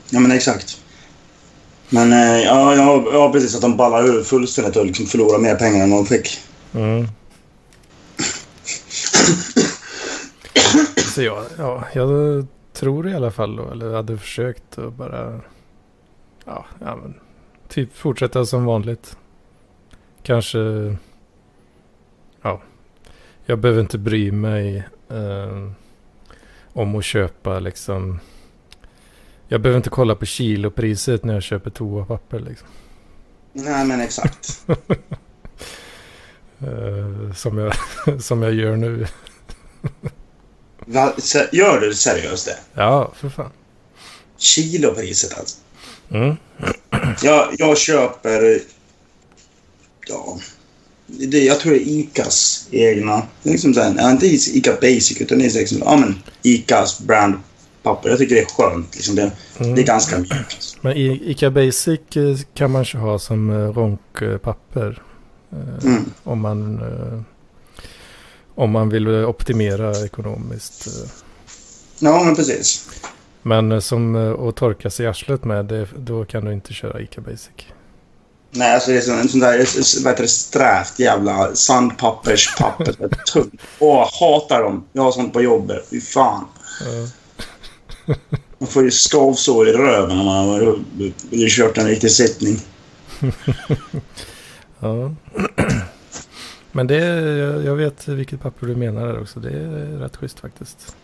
[0.10, 0.82] Ja, men exakt.
[1.90, 3.56] Men eh, ja, ja, ja, precis.
[3.56, 6.40] Att de ballar ur fullständigt och liksom förlorar mer pengar än de fick.
[6.74, 7.08] Mm.
[11.12, 15.42] Så jag, ja, jag tror i alla fall då, eller hade försökt att bara,
[16.46, 17.20] ja, ja men,
[17.68, 19.18] typ fortsätta som vanligt.
[20.24, 20.60] Kanske,
[22.42, 22.62] ja,
[23.46, 25.72] jag behöver inte bry mig eh,
[26.74, 28.20] om att köpa liksom,
[29.48, 32.68] jag behöver inte kolla på kilopriset när jag köper toapapper liksom.
[33.54, 34.66] Nej, men exakt.
[36.64, 37.74] Eh, som, jag,
[38.22, 39.08] som jag gör nu.
[40.92, 41.14] Va,
[41.52, 42.58] gör du seriöst det?
[42.74, 43.50] Ja, för fan.
[44.38, 45.58] Kilopriset alltså.
[46.12, 46.36] Mm.
[47.24, 48.60] Jag, jag köper...
[50.08, 50.40] Ja...
[51.08, 53.22] Det, jag tror det är Icas egna.
[53.44, 58.10] Liksom så här, ja, inte Ica Basic, utan det är liksom, ja, men Icas brandpapper.
[58.10, 58.96] Jag tycker det är skönt.
[58.96, 59.76] Liksom det, Mm.
[59.76, 60.78] det är ganska mjukt.
[60.82, 65.02] Men Ica Basic eh, kan man ju ha som eh, ronkpapper.
[65.52, 66.12] eh, Mm.
[66.24, 66.80] Om man
[68.56, 70.88] om man vill optimera ekonomiskt.
[70.88, 71.10] eh.
[72.00, 72.90] Ja, men precis.
[73.42, 76.74] Men eh, som eh, att torka sig i arslet med, det, då kan du inte
[76.74, 77.50] köra Ica Basic.
[78.54, 79.58] Nej, alltså det är sån, en sån där
[80.04, 82.96] vad heter det, strävt jävla sandpapperspapper.
[83.00, 83.62] som tungt.
[83.80, 84.84] Åh, hatar dem.
[84.94, 85.86] Jag har sånt på jobbet.
[85.90, 86.46] Fy fan.
[86.86, 88.16] Ja.
[88.58, 92.60] Man får ju skavsår i röven när man har kört en riktig sittning.
[94.80, 95.12] Ja.
[96.72, 96.96] Men det,
[97.38, 99.40] jag jag vet vilket papper du menar där också.
[99.40, 100.96] Det är rätt schysst faktiskt.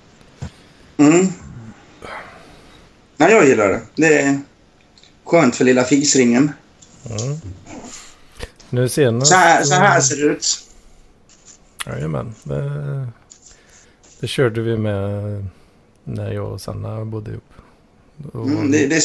[0.98, 1.28] Mm.
[3.18, 3.82] Nej, jag gillar det.
[3.96, 4.40] Det är
[5.26, 6.52] skönt för lilla fisringen.
[7.10, 7.38] Mm.
[8.70, 9.32] Nu senast...
[9.32, 10.60] Så här, så här ser det ut.
[11.86, 12.36] Jajamän.
[12.44, 13.08] Det,
[14.20, 15.46] det körde vi med
[16.04, 17.44] när jag och Sanna bodde ihop.
[18.18, 19.02] Då, var Mm, det, det,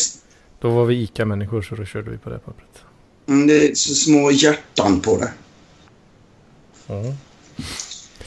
[0.60, 2.82] då var vi ICA-människor så då körde vi på det pappret.
[3.28, 5.32] mm, det är så små hjärtan på det.
[6.88, 7.12] Mm.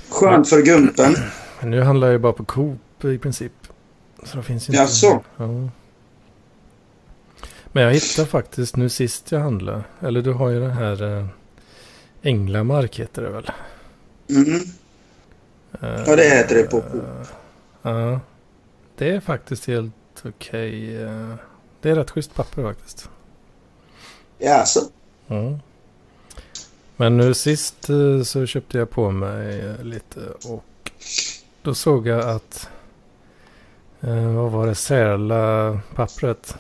[0.09, 1.15] Skönt för gumpen.
[1.61, 3.51] Men nu handlar jag ju bara på Coop i princip.
[4.23, 4.81] Så det finns inte...
[4.81, 5.23] Jaså?
[5.37, 5.47] Ja.
[7.71, 9.83] Men jag hittade faktiskt nu sist jag handlade.
[9.99, 11.25] Eller du har ju den här eh,
[12.21, 13.51] Änglamark heter det väl?
[14.29, 14.59] Mm.
[16.05, 16.93] Ja, det heter det på Coop.
[16.95, 17.27] eh,
[17.81, 18.19] Ja.
[18.97, 19.93] Det är faktiskt helt
[20.25, 21.03] okej.
[21.03, 21.35] eh.
[21.81, 23.09] Det är rätt schysst papper faktiskt.
[24.39, 24.79] Jaså?
[25.27, 25.59] Mm.
[26.97, 30.91] Men nu sist eh, så köpte jag på mig eh, lite och
[31.61, 32.69] då såg jag att
[34.01, 34.75] eh, vad var det?
[34.75, 36.57] Särla pappret.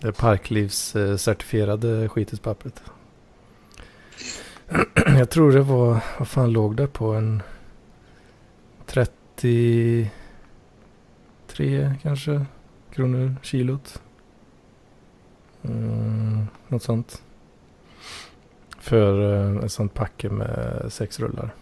[0.00, 2.82] Det parklivscertifierade skitespappret.
[5.06, 7.42] Jag tror det var, vad fan låg det på en
[8.86, 10.10] 33
[12.02, 12.46] kanske
[12.92, 14.02] kronor kilot.
[15.62, 17.22] Mm, något sånt.
[18.80, 21.54] För eh, ett sånt packe med sex rullar.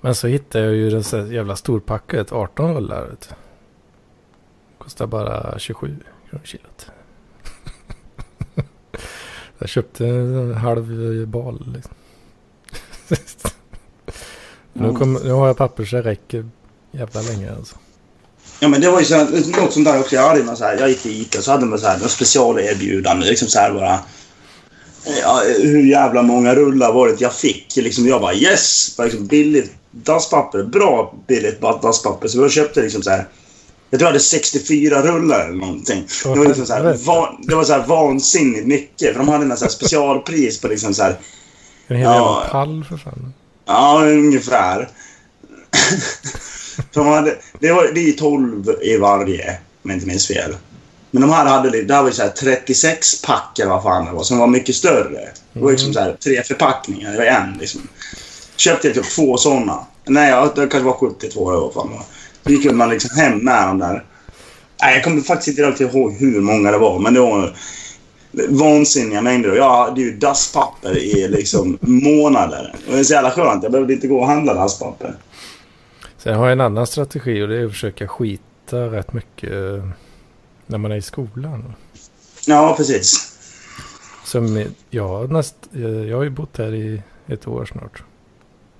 [0.00, 3.16] Men så hittade jag ju det jävla storpacket, 18 rullar.
[4.78, 5.96] Kostar bara 27
[6.30, 6.86] kronor kilot.
[9.58, 11.94] Jag köpte en halv bal liksom.
[14.72, 16.48] nu, kom, nu har jag papper så det räcker
[16.90, 17.76] jävla länge alltså.
[18.60, 19.24] Ja, men det var ju så,
[19.60, 20.14] något sånt där också.
[20.14, 22.10] Jag, hade någon så här, jag gick till ICA så hade man så här, något
[22.10, 23.26] specialerbjudande.
[23.26, 24.00] Liksom så här bara,
[25.22, 27.76] ja, hur jävla många rullar var det jag fick?
[27.76, 28.96] Liksom, jag bara yes!
[28.96, 30.62] Bara liksom billigt dasspapper.
[30.62, 32.28] Bra billigt dasspapper.
[32.28, 33.26] Så jag köpte liksom så här.
[33.90, 36.06] Jag tror jag hade 64 rullar eller någonting.
[36.24, 39.12] Det var, liksom så här, van, det var så här vansinnigt mycket.
[39.12, 41.16] För de hade en så här specialpris på liksom så här,
[41.86, 42.40] En hel Ja.
[42.42, 43.34] jävla pall för fan.
[43.66, 44.88] Ja, ungefär.
[46.92, 50.56] de hade, det, var, det är 12 i varje, om jag inte minns fel.
[51.14, 54.04] Men de här hade, det här var ju så här 36 pack eller vad fan
[54.04, 55.28] det var, som var mycket större.
[55.52, 57.80] Det var liksom så här tre förpackningar, det var en liksom.
[58.56, 59.86] Köpte jag typ två sådana.
[60.04, 62.04] Nej, ja, det kanske var 72 eller vad fan det var.
[62.42, 64.04] Då gick man liksom hem med dem där.
[64.82, 67.56] Nej, jag kommer faktiskt inte riktigt ihåg hur många det var, men det var
[68.48, 69.56] vansinniga mängder.
[69.56, 72.74] Jag hade ju dasspapper i liksom månader.
[72.86, 73.62] Och det är så jävla skönt.
[73.62, 75.14] Jag behövde inte gå och handla dasspapper.
[76.18, 79.52] Sen har jag en annan strategi och det är att försöka skita rätt mycket
[80.66, 81.74] när man är i skolan.
[82.46, 83.38] Ja, precis.
[84.24, 88.02] Som jag, näst, eh, jag har ju bott här i ett år snart.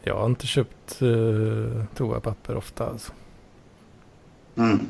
[0.02, 3.12] Jag har inte köpt uh, toapapper ofta alltså.
[4.56, 4.86] Mm.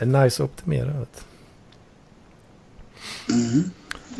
[0.00, 0.92] Nice att optimera.
[1.00, 1.24] Vet.
[3.26, 3.34] du.
[3.34, 3.70] Mm.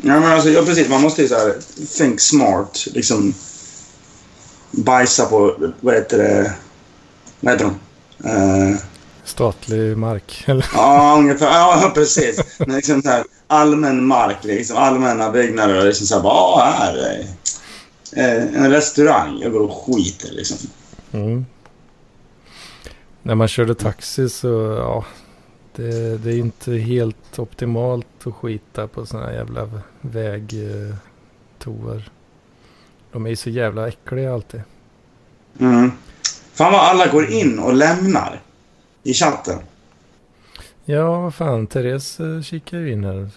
[0.01, 0.89] Ja, men alltså, ja, precis.
[0.89, 1.55] Man måste ju så här,
[1.97, 2.87] think smart.
[2.93, 3.33] Liksom
[4.71, 6.55] bajsa på, vad heter det?
[7.41, 7.75] Vad heter de?
[8.29, 8.75] Eh,
[9.23, 10.43] Statlig mark.
[10.47, 10.65] Eller?
[10.73, 11.45] ja, ungefär.
[11.45, 12.59] Ja, precis.
[12.59, 15.85] Men liksom så här, allmän mark, liksom, allmänna byggnader.
[15.85, 17.19] Liksom så här, bara, här är
[18.15, 19.39] eh, en restaurang.
[19.41, 20.57] Jag går och skiter liksom.
[21.11, 21.45] Mm.
[23.23, 25.05] När man körde taxi så ja.
[25.75, 29.69] Det, det är inte helt optimalt att skita på sådana här jävla
[30.01, 30.99] vägtoar.
[33.11, 34.61] De är ju så jävla äckliga alltid.
[35.59, 35.91] Mm.
[36.61, 38.41] Fan vad alla går in och lämnar
[39.03, 39.59] i chatten.
[40.85, 41.67] Ja, vad fan.
[41.67, 43.29] Therese eh, kikar ju in här.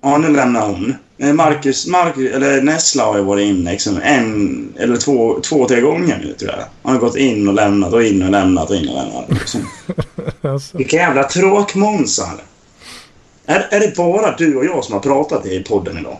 [0.00, 0.94] Ja, nu lämnar hon.
[1.18, 5.80] Eh, Marcus, Marcus eller Nessla har ju varit in liksom en eller två, två, tre
[5.80, 6.64] gånger nu tror jag.
[6.82, 9.30] Han har gått in och lämnat och in och lämnat och in och lämnat.
[9.30, 9.60] Liksom.
[10.50, 12.34] alltså, Vilka jävla tråkmånsar.
[13.46, 16.18] Är, är det bara du och jag som har pratat i podden idag?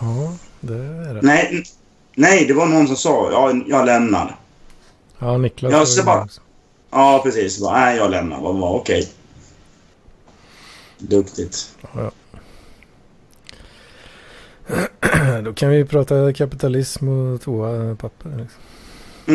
[0.00, 1.20] ja, det är det.
[1.22, 1.64] Nej,
[2.14, 4.36] nej, det var någon som sa ja, jag lämnar.
[5.18, 5.72] Ja, Niklas.
[5.72, 6.28] Jag ser bara-.
[6.90, 7.60] Ja, precis.
[7.60, 8.40] Bara, nej, jag lämnar.
[8.40, 9.08] Vad var okej.
[10.98, 11.70] Duktigt.
[15.44, 18.28] Då kan vi prata kapitalism och toapapper.
[18.28, 18.60] Liksom.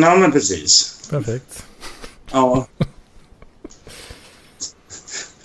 [0.02, 1.00] Ja, men precis.
[1.10, 1.64] Perfekt.
[2.32, 2.66] Ja.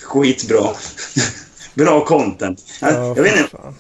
[0.04, 0.70] Skitbra.
[1.74, 2.64] Bra content.
[2.82, 3.76] Ja, jag vet inte, fan.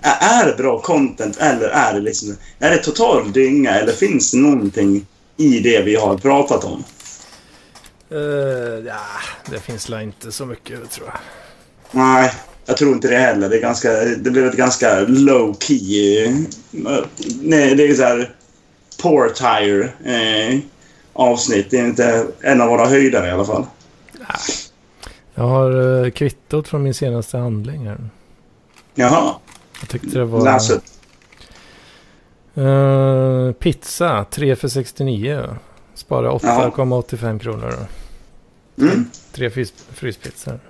[0.00, 2.36] är det bra content eller är det liksom...
[2.58, 6.84] Är det total dynga eller finns det någonting i det vi har pratat om?
[8.10, 8.18] Eh,
[8.86, 9.00] ja,
[9.50, 11.18] det finns la inte så mycket tror jag.
[11.90, 12.32] Nej,
[12.66, 13.48] jag tror inte det heller.
[13.48, 16.24] Det, är ganska, det blev ett ganska low key...
[16.24, 16.34] eh,
[17.40, 18.34] Nej, det är så här...
[19.02, 20.60] Poor tire eh,
[21.12, 21.70] avsnitt.
[21.70, 23.66] Det är inte en av våra höjdare i alla fall.
[25.34, 28.10] Jag har eh, kvittot från min senaste handling här.
[28.94, 29.34] Jaha.
[29.80, 30.44] Jag tyckte det var...
[30.44, 30.70] Läs
[32.54, 35.48] Eh, pizza, 3 för 69.
[35.94, 37.74] Spara 8,85 kronor.
[38.78, 39.10] Mm.
[39.32, 40.60] Tre frys, fryspizzor.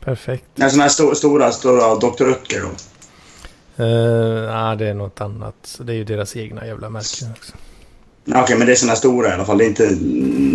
[0.00, 0.44] Perfekt.
[0.54, 2.28] En sån här stor, stora, stora Dr.
[2.28, 2.68] Oetker då.
[3.84, 5.54] Uh, nej, det är något annat.
[5.62, 7.52] Så det är ju deras egna jävla märken också.
[8.24, 9.58] Ja, Okej, men det är såna här stora i alla fall.
[9.58, 9.96] Det är inte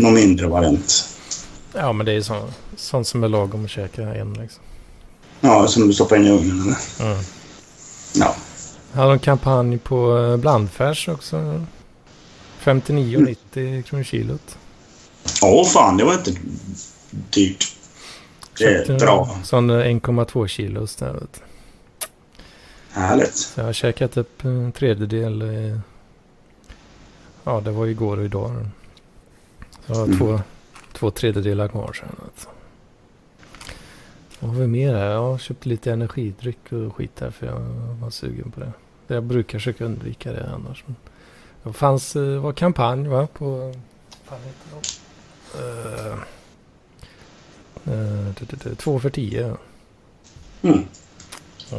[0.01, 1.09] någon mindre variant.
[1.73, 4.63] Ja, men det är så, sånt som är lagom att käka en liksom.
[5.41, 7.11] Ja, som du stoppar in i ugnen eller?
[7.11, 7.23] Mm.
[8.15, 8.35] Ja.
[8.95, 11.65] Hade en kampanj på eh, blandfärs också.
[12.63, 14.57] 59,90 kronor kilot.
[15.43, 16.31] Åh fan, det var inte
[17.11, 17.65] dyrt.
[18.57, 19.37] Det är bra.
[19.43, 21.13] Sån eh, 1,2 kilos där.
[21.13, 21.41] Vet.
[22.91, 23.35] Härligt.
[23.35, 25.41] Så jag har käkat upp en tredjedel.
[25.41, 25.79] eh,
[27.43, 28.65] Ja, det var igår och idag.
[29.85, 30.17] Så jag har Mm.
[30.17, 30.39] två,
[30.93, 32.15] två tredjedelar kvar sen.
[32.25, 32.49] Alltså.
[34.39, 35.05] Vad har vi mer här?
[35.05, 37.59] Jag har köpt lite energidryck och skit där för jag
[38.01, 38.71] var sugen på det.
[39.07, 40.83] Jag brukar försöka undvika det annars.
[41.63, 43.27] Det fanns, eh, var kampanj va?
[43.33, 43.73] På...
[47.83, 49.57] Det- det- Två för tio.
[50.61, 50.85] Mm.
[51.71, 51.77] Ja.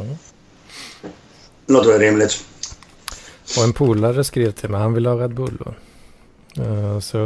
[1.67, 2.45] Låter väl rimligt.
[3.57, 5.57] Och en polare skrev till mig, han ville ha Red Bull.
[6.57, 7.19] Eh, så,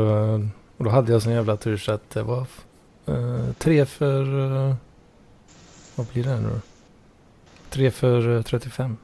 [0.77, 2.45] och då hade jag sån jävla tur så att det var,
[3.57, 4.23] tre för...
[5.95, 6.61] vad blir det nu?
[7.69, 8.97] Tre för eh, 35.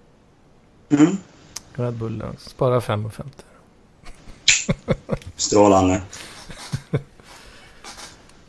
[0.89, 1.17] Mm.
[1.73, 2.23] Red Bull.
[2.37, 3.23] Spara 5,50.
[5.35, 6.01] Strålande.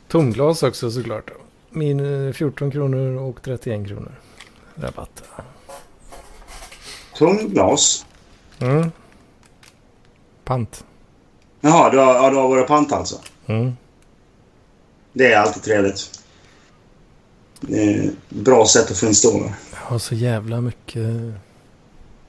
[0.09, 1.30] Tomglas också såklart.
[1.70, 4.14] Min eh, 14 kronor och 31 kronor.
[4.74, 5.22] Rabatt.
[7.14, 8.07] Tomglas.
[8.59, 8.91] Mm.
[10.45, 10.84] Pant.
[11.61, 13.20] Jaha, du har, ja, du har varit pant alltså?
[13.47, 13.72] Mm.
[15.12, 16.20] Det är alltid trevligt.
[17.61, 19.55] Det är ett bra sätt att få in stålar.
[19.72, 21.07] Jag har så jävla mycket...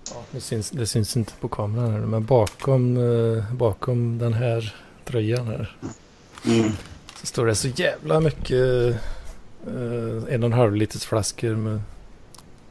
[0.09, 4.75] Ja, det, syns, det syns inte på kameran här, men bakom, eh, bakom den här
[5.05, 5.75] tröjan här
[6.45, 6.71] Mm.
[7.19, 8.51] så står det så jävla mycket
[9.67, 11.81] eh, en och en halv liters flaskor med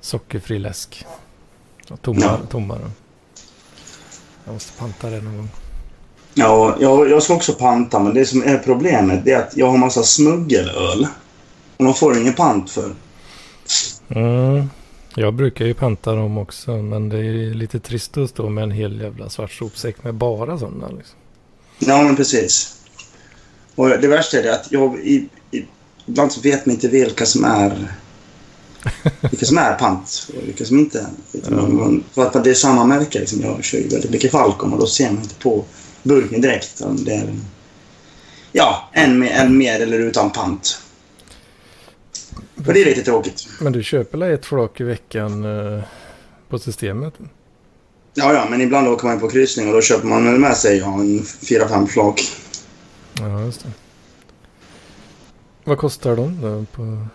[0.01, 1.07] sockerfri läsk.
[1.91, 2.39] Och tomma, Ja.
[2.51, 2.91] tomma då.
[4.45, 5.49] Jag måste panta det någon gång.
[6.35, 9.79] Ja, jag, jag ska också panta, men det som är problemet är att jag har
[9.79, 11.07] massa smuggelöl.
[11.77, 12.95] Och de får ingen pant för.
[14.09, 14.71] Mm.
[15.15, 18.71] Jag brukar ju panta dem också, men det är lite trist att stå med en
[18.71, 20.89] hel jävla svart sopsäck med bara sådana.
[20.89, 21.17] Liksom.
[21.79, 22.75] Ja, men precis.
[23.75, 25.65] Och det värsta är det att jag i, i,
[26.07, 27.89] ibland så vet man inte vilka som är
[29.21, 31.41] vilka som är pant och vilka som inte är.
[31.51, 31.93] Ja.
[32.13, 33.19] För att det är samma märke.
[33.19, 33.41] Liksom.
[33.41, 35.65] Jag kör ju väldigt mycket Falcon och då ser man inte på
[36.03, 37.35] burken direkt om det är
[38.53, 40.83] ja, en med, en med eller utan pant.
[42.67, 43.49] Och det är lite tråkigt.
[43.61, 45.83] Men du köper väl ett flak i veckan eh,
[46.49, 47.15] på systemet?
[48.15, 51.01] Ja, ja, men ibland åker man på kryssning och då köper man med sig ja,
[51.01, 52.21] en fyra, fem flak.
[53.21, 53.71] Ja, just det.
[55.65, 56.65] Vad kostar de då?
[56.73, 57.07] På...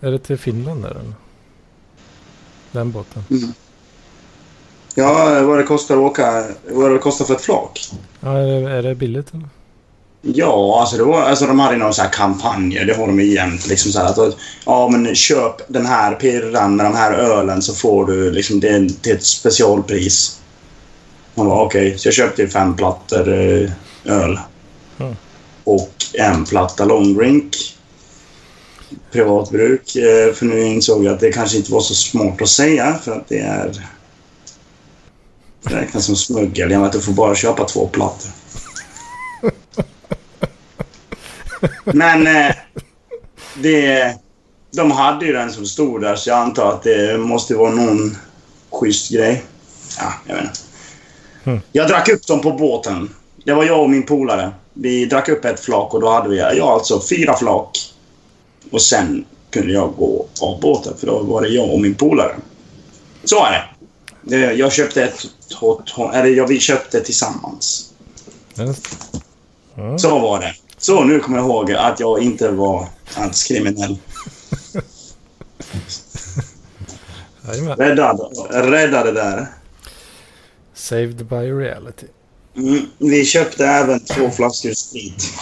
[0.00, 1.14] Är det till Finland där eller?
[2.72, 3.22] Den båten?
[4.94, 7.80] Ja, vad det kostar att åka, vad det kostar för ett flak.
[8.20, 9.48] Ja, är det, är det billigt eller?
[10.22, 12.84] Ja, alltså, var, alltså de hade så här kampanjer.
[12.84, 13.66] Det har de ju jämt.
[13.66, 17.74] Liksom så här, att, ja, men köp den här pirran med de här ölen så
[17.74, 20.40] får du liksom, det till ett specialpris.
[21.34, 23.70] Man bara okej, så jag köpte fem plattor eh,
[24.04, 24.38] öl.
[24.98, 25.16] Mm.
[25.64, 27.56] Och en platta long drink.
[29.12, 29.96] Privatbruk.
[29.96, 33.12] Eh, för nu insåg jag att det kanske inte var så smart att säga för
[33.12, 33.86] att det är...
[35.62, 36.70] Det räknas som smuggel.
[36.70, 38.30] Jag vet att du får bara köpa två plattor.
[41.84, 42.54] Men eh,
[43.54, 44.14] det,
[44.70, 48.16] de hade ju den som stod där så jag antar att det måste vara någon
[48.70, 49.42] schysst grej.
[49.98, 50.60] Ja, jag vet inte.
[51.44, 51.60] Mm.
[51.72, 53.14] Jag drack upp dem på båten.
[53.44, 54.52] Det var jag och min polare.
[54.72, 57.78] Vi drack upp ett flak och då hade vi, ja alltså fyra flak.
[58.70, 62.34] Och sen kunde jag gå av båten för då var det jag och min polare.
[63.24, 63.52] Så är
[64.22, 64.52] det.
[64.52, 65.26] Jag köpte ett...
[66.14, 67.92] Eller jag, vi köpte tillsammans.
[68.54, 69.98] Ja.
[69.98, 70.54] Så var det.
[70.80, 73.98] Så nu kommer jag ihåg att jag inte var alls kriminell.
[77.78, 78.20] Räddad.
[78.50, 79.46] Räddade där.
[80.74, 82.06] Saved by reality.
[82.56, 85.32] Mm, vi köpte även två flaskor sprit.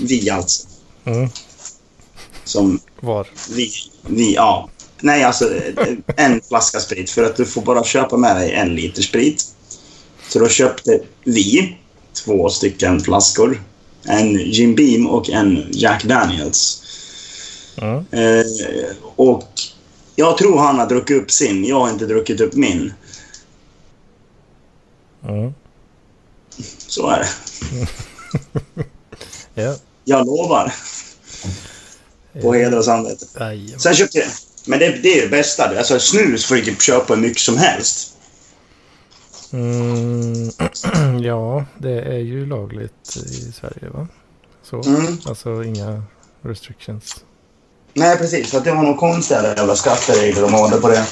[0.00, 0.68] Vi alltså.
[1.04, 1.28] Mm.
[2.44, 3.26] Som Var?
[3.50, 3.70] vi,
[4.06, 4.68] vi, ja.
[5.00, 5.50] Nej, alltså
[6.16, 9.44] en flaska sprit för att du får bara köpa med dig en liter sprit.
[10.28, 11.78] Så då köpte vi
[12.12, 13.62] två stycken flaskor.
[14.04, 16.82] En Jim Beam och en Jack Daniels.
[17.76, 18.04] Mm.
[18.10, 18.46] Eh,
[19.16, 19.48] och
[20.16, 21.64] jag tror han har druckit upp sin.
[21.64, 22.92] Jag har inte druckit upp min.
[25.28, 25.54] Mm.
[26.88, 27.28] Så är det.
[29.54, 29.76] Ja.
[30.04, 30.74] Jag lovar.
[32.42, 33.26] På heder och samvete.
[33.78, 34.28] Sen köpte jag...
[34.64, 35.78] Men det, det är det bästa.
[35.78, 38.11] Alltså snus får du typ köpa hur mycket som helst.
[39.52, 40.50] Mm.
[41.22, 44.08] ja, det är ju lagligt i Sverige va?
[44.62, 44.82] Så.
[44.82, 45.18] Mm.
[45.26, 46.02] Alltså inga
[46.42, 47.24] restrictions.
[47.94, 48.50] Nej, precis.
[48.50, 51.06] För att det var nog konstiga jävla skatteregler de hade på det.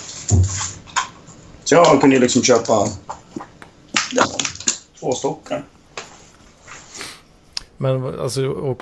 [1.65, 2.87] Så jag kunde ju liksom köpa...
[4.13, 4.25] Ja,
[5.01, 5.65] två stockar.
[7.77, 8.77] Men alltså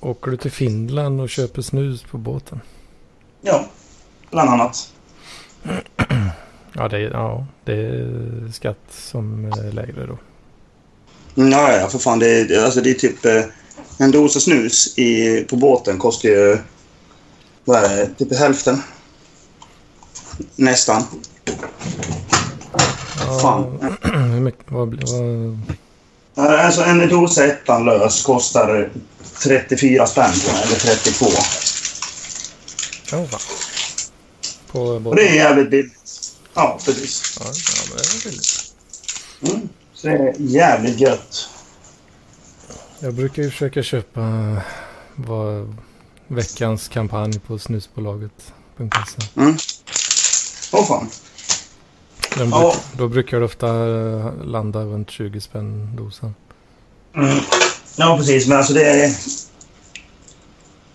[0.00, 2.60] åker du till Finland och köper snus på båten?
[3.40, 3.66] Ja,
[4.30, 4.92] bland annat.
[6.72, 10.18] Ja, det är, ja, det är skatt som är lägre då.
[11.36, 12.18] Mm, Ja, ja, för fan.
[12.18, 13.24] Det är, alltså, det är typ...
[13.24, 13.42] Eh,
[13.98, 16.58] en dosa snus i, på båten kostar ju...
[17.64, 18.06] Vad är det?
[18.06, 18.82] Typ hälften.
[20.56, 21.02] Nästan.
[23.18, 23.78] Ja, Fan.
[24.32, 25.04] hur mycket, vad,
[26.34, 28.90] vad, Alltså en dosa ettan lös kostar
[29.44, 30.32] 34 spänn
[30.64, 31.26] eller 32.
[33.12, 33.40] ja, fan.
[34.72, 35.16] På Och båten?
[35.16, 36.29] det är jävligt billigt.
[36.54, 37.38] Ja, precis.
[37.40, 38.74] Ja, ja, men det är billigt.
[39.42, 39.68] Mm.
[39.94, 41.48] Så det är jävligt gött.
[43.00, 44.20] Jag brukar ju försöka köpa
[45.14, 45.76] vad
[46.26, 49.40] veckans kampanj på snusbolaget.se.
[49.40, 49.56] Mm.
[50.72, 51.08] Åh fan.
[52.36, 52.60] Den Ja.
[52.60, 56.34] bruk, då brukar det ofta eh, landa runt 20 spänn dosan.
[57.16, 57.38] Mm.
[57.96, 58.46] Ja, precis.
[58.48, 59.14] Men alltså det är...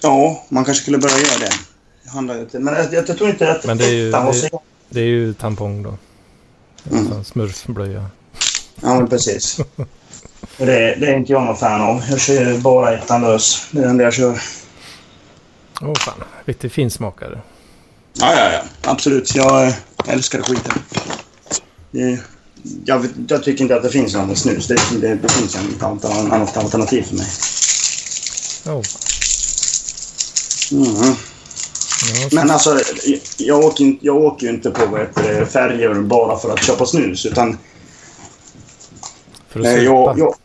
[0.01, 1.51] Ja, man kanske skulle börja göra det.
[2.03, 2.59] Det handlar ju inte...
[2.59, 4.49] Men jag, jag tror inte att Men det är ju- det-.
[4.95, 5.97] Det är ju tampong då.
[6.91, 7.07] Mm.
[7.07, 8.05] Alltså smurfblöja.
[8.81, 9.59] Ja, men precis.
[10.57, 10.65] Det,
[10.95, 12.03] det är inte jag någon fan av.
[12.09, 13.67] Jag kör bara ettan lös.
[13.71, 14.41] Det är den där jag kör.
[15.81, 17.41] Åh fan, riktigt finsmakare.
[18.13, 18.61] Ja, ja, ja.
[18.81, 19.35] Absolut.
[19.35, 19.73] Jag eh,
[20.07, 20.73] älskar skiten.
[21.91, 22.19] Det,
[22.85, 24.67] jag, jag tycker inte att det finns något annat snus.
[24.67, 27.27] Det, det, det finns inget annat, annat alternativ för mig.
[28.63, 28.83] Fan.
[30.71, 31.15] Mm.
[32.13, 32.79] Ja, Men alltså,
[33.37, 36.85] jag, åker, inte- jag åker ju inte på vad heter färger bara för att köpa
[36.85, 37.25] snus.
[37.25, 37.57] Utan
[39.49, 40.35] för att eh, jag, jag,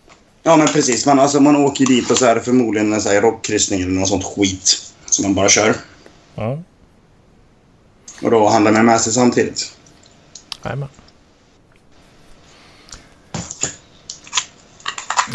[0.42, 1.06] Ja, men precis.
[1.06, 3.90] Man, alltså, man åker dit och så är det förmodligen en så här rockkryssning eller
[3.92, 4.92] något sånt skit.
[5.06, 5.76] Som man bara kör.
[6.34, 6.62] Ja,
[8.22, 9.72] Och då handlar man med sig samtidigt.
[10.64, 10.88] jajamän.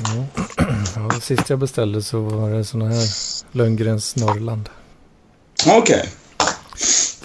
[0.03, 0.43] Ja.
[0.95, 3.07] Ja, sist jag beställde så var det såna här
[3.51, 4.69] Lönngrens Norrland.
[5.67, 6.09] Okej.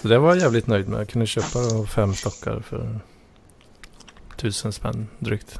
[0.01, 0.99] Så det var jag jävligt nöjd med.
[0.99, 1.59] Jag kunde köpa
[1.95, 2.99] fem stockar för
[4.37, 5.59] tusen spänn drygt.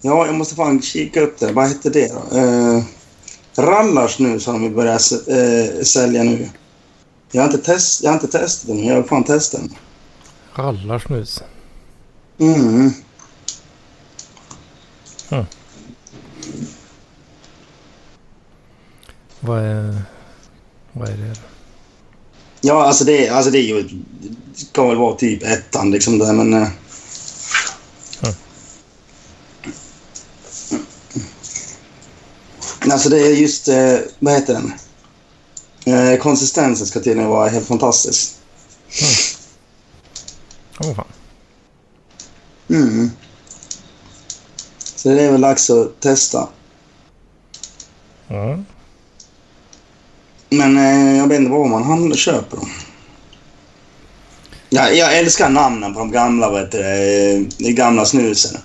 [0.00, 1.52] Ja, jag måste fan kika upp det.
[1.52, 2.38] Vad hette det då?
[2.38, 2.82] Eh,
[3.56, 6.48] Rallarsnus har de börjat s- eh, sälja nu.
[7.30, 9.74] Jag har, inte test, jag har inte testat den, jag vill fan testa den.
[10.54, 11.42] Rallarsnus.
[12.38, 12.90] Mm.
[19.40, 20.02] Vad är,
[20.98, 21.34] vad är det?
[22.60, 23.82] Ja, alltså det, alltså det är ju...
[23.82, 26.66] Det ska väl vara typ ettan liksom där, men...
[32.88, 33.68] Men Alltså det är just...
[33.68, 34.72] Eh, vad heter den?
[35.94, 38.34] Eh, konsistensen ska tydligen vara helt fantastisk.
[40.80, 41.04] Åh fan.
[42.68, 43.10] Mm.
[44.94, 46.48] Så det är väl dags att testa.
[48.28, 48.58] Ja.
[50.50, 52.70] Men eh, jag vet inte var man handlar, köper dem.
[54.70, 58.60] Ja, jag älskar namnen på de gamla, vad heter det, de gamla snusen.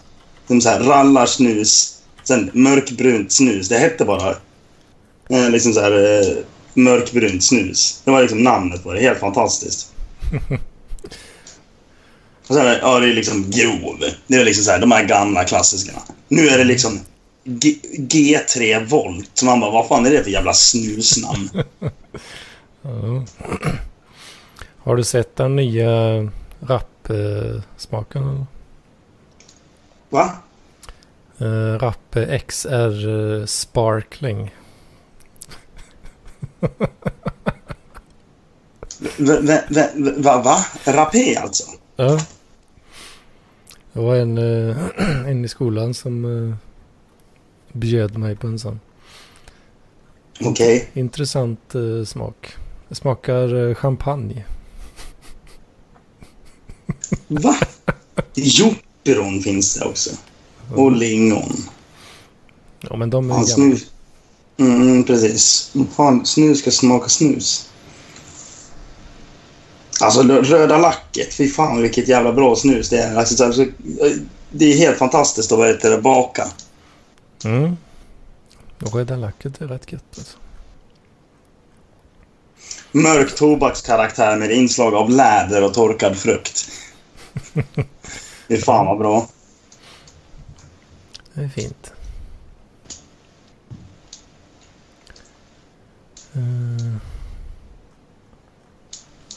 [0.47, 3.69] De så här rallarsnus, sen mörkbrunt snus.
[3.69, 4.35] Det hette bara
[5.29, 6.37] eh, liksom så här eh,
[6.73, 8.01] mörkbrunt snus.
[8.05, 9.01] Det var liksom namnet på det.
[9.01, 9.93] Helt fantastiskt.
[12.47, 14.03] Och sen, ja, det är liksom grov.
[14.27, 15.99] Det är liksom så här, de här gamla klassikerna.
[16.27, 16.99] Nu är det liksom
[17.43, 19.43] G- G3 Volt.
[19.43, 21.49] Man bara, vad fan är det för jävla snusnamn?
[22.81, 23.25] Ja.
[24.77, 25.89] Har du sett den nya
[26.59, 28.23] rap-smaken?
[28.23, 28.45] eller?
[30.09, 30.31] Va?
[31.41, 32.17] Uh, Rapp
[32.47, 33.07] XR
[33.39, 34.55] eh, Sparkling.
[40.21, 40.41] Va?
[40.43, 40.65] va?
[40.85, 41.63] Rapé alltså?
[41.95, 42.19] Ja.
[43.93, 44.77] Det var en, eh,
[45.27, 46.55] en i skolan som uh,
[47.73, 48.79] bjöd mig på en sån.
[50.41, 50.89] Okej.
[50.93, 52.55] Intressant eh, smak.
[52.89, 54.43] Det smakar eh, champagne.
[57.27, 57.55] Va?
[58.35, 60.09] Jopron finns det också.
[60.75, 61.53] Och lingon.
[62.81, 63.55] Ja men de är Fan, gamla.
[63.55, 63.85] snus.
[64.57, 65.71] Mm, precis.
[65.95, 67.69] Fan, snus ska smaka snus.
[70.01, 73.15] Alltså röda lacket, fy fan vilket jävla bra snus det är.
[73.15, 73.65] Alltså, så- så-
[74.51, 76.47] det är helt fantastiskt att veta det baka.
[77.45, 77.77] Mm.
[78.81, 80.37] Och röda lacket är rätt gött alltså.
[82.91, 86.67] Mörk tobakskaraktär med inslag av läder och torkad frukt.
[88.47, 89.27] Fy fan vad bra.
[91.33, 91.93] Det är fint.
[96.35, 96.95] Uh,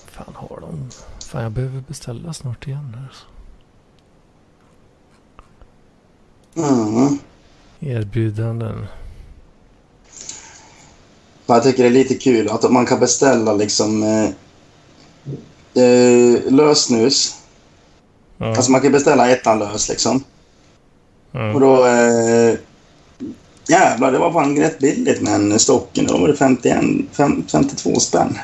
[0.06, 0.90] fan har de?
[1.26, 2.96] Fan jag behöver beställa snart igen.
[2.98, 3.26] här, Alltså.
[6.56, 7.18] Mm.
[7.80, 8.86] Erbjudanden.
[11.46, 14.24] Jag tycker det är lite kul att man kan beställa liksom eh,
[15.84, 17.34] eh, lösnus.
[18.38, 18.46] Ja.
[18.46, 20.24] Alltså man kan beställa ettan lös liksom.
[21.30, 21.60] Och Mm.
[21.60, 21.86] då...
[21.86, 22.54] Eh,
[23.68, 26.06] jävlar, det var fan rätt billigt med en stocken.
[26.06, 28.38] Då var det 51, fem, 52 spänn.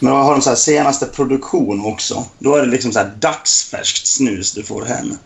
[0.00, 2.24] Men då har de så senaste produktion också.
[2.38, 5.16] Då är det liksom så här dagsfärskt snus du får hem.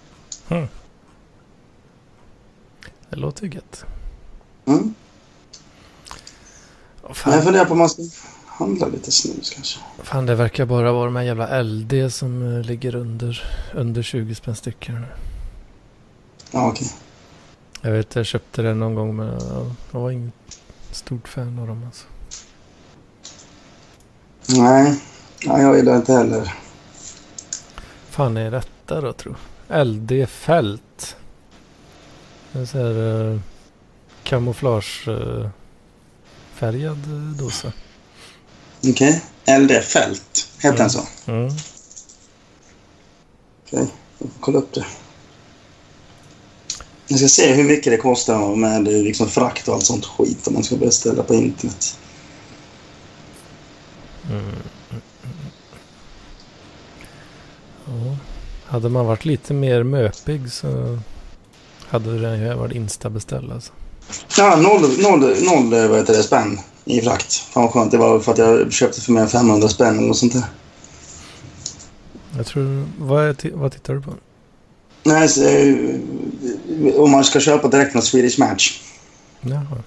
[3.11, 3.85] Det låter ju gött.
[4.67, 4.95] Mm.
[7.03, 8.03] Men Fan, jag funderar på om man ska
[8.47, 9.81] handla lite snus kanske.
[10.03, 13.43] fan det verkar bara vara de här jävla LD som eh, ligger under,
[13.75, 15.07] under 20 spänn stycken.
[16.51, 16.89] Ja, okej.
[17.83, 20.33] Jag vet, jag köpte den någon gång men jag, var ingen
[20.91, 22.07] stort fan av dem alltså.
[24.49, 25.01] Nej.
[25.47, 26.55] Nej, jag gillar inte heller.
[28.11, 29.37] fan är detta då tror?
[29.85, 31.17] LD Fält.
[32.59, 33.41] En sån här uh,
[34.23, 37.73] kamouflagefärgad uh, dosa.
[38.91, 39.23] Okej.
[39.61, 40.49] LD Fält.
[40.59, 41.09] Heter den så?
[41.27, 41.51] Mm.
[43.67, 43.89] Okej,
[44.19, 44.87] jag får kolla upp det.
[47.07, 50.55] Jag ska se hur mycket det kostar med liksom frakt och allt sånt skit om
[50.55, 51.99] man ska beställa på internet.
[54.31, 54.57] Mm.
[57.85, 58.17] Ja.
[58.67, 60.99] Hade man varit lite mer möpig så
[61.89, 63.73] hade den ju varit instabeställ alltså.
[64.39, 67.33] Ja, noll, noll, noll vad heter det, spänn i frakt.
[67.33, 67.91] Fan vad skönt.
[67.91, 70.45] Det var för att jag köpte för mer än 500 spänn eller något sånt där.
[72.37, 74.13] Jag tror, vad, vad tittar du på?
[75.03, 78.83] Nej, så, eh, om man ska köpa direkt från Swedish Match.
[79.41, 79.83] Jaha.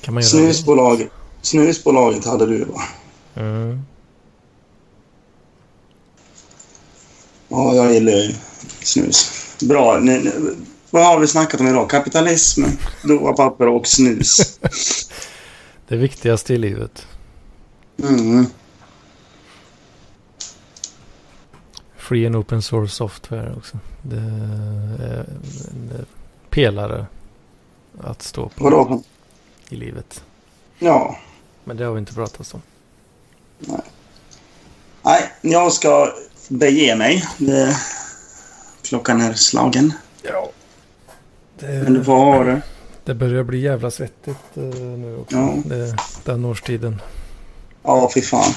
[0.00, 1.08] Kan man göra Snusbolag,
[1.42, 2.82] snusbolaget hade du va?
[3.34, 3.40] det?
[3.40, 3.82] Mm.
[7.48, 8.34] Ja, jag gillar ju
[8.82, 9.45] snus.
[9.60, 10.00] Bra.
[10.90, 11.90] Vad har vi snackat om idag?
[11.90, 12.64] Kapitalism,
[13.36, 14.58] papper och snus.
[15.88, 17.06] Det viktigaste i livet.
[18.02, 18.46] Mm.
[21.96, 23.78] Free and open source software också.
[24.02, 25.26] Det är
[25.70, 26.06] en
[26.50, 27.06] pelare
[28.00, 29.02] att stå på Vadå?
[29.68, 30.24] i livet.
[30.78, 31.18] Ja.
[31.64, 32.62] Men det har vi inte pratat om.
[35.02, 36.12] Nej, jag ska
[36.48, 37.24] bege mig.
[37.38, 37.76] Det,
[38.88, 39.92] klockan är slagen.
[40.22, 40.50] Ja.
[41.58, 42.60] Men du Det, ha det.
[43.04, 45.36] det börjar bli jävla svettigt eh, nu också.
[45.36, 45.54] Ja.
[45.64, 47.02] Det, den årstiden
[47.82, 48.52] Ja, fy fan.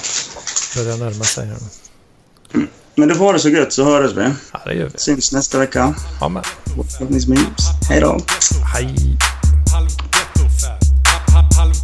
[0.76, 1.56] börjar närma sig här
[2.52, 2.66] nu.
[2.94, 4.32] Men du får ha det så gött så hörs vi.
[4.52, 4.98] Ja, det gör vi.
[4.98, 5.94] Syns nästa vecka.
[6.20, 6.42] Ja, men.
[7.88, 8.20] Hej då.
[8.74, 9.16] Hej.
[9.72, 10.82] halv ghettofab,
[11.56, 11.74] halv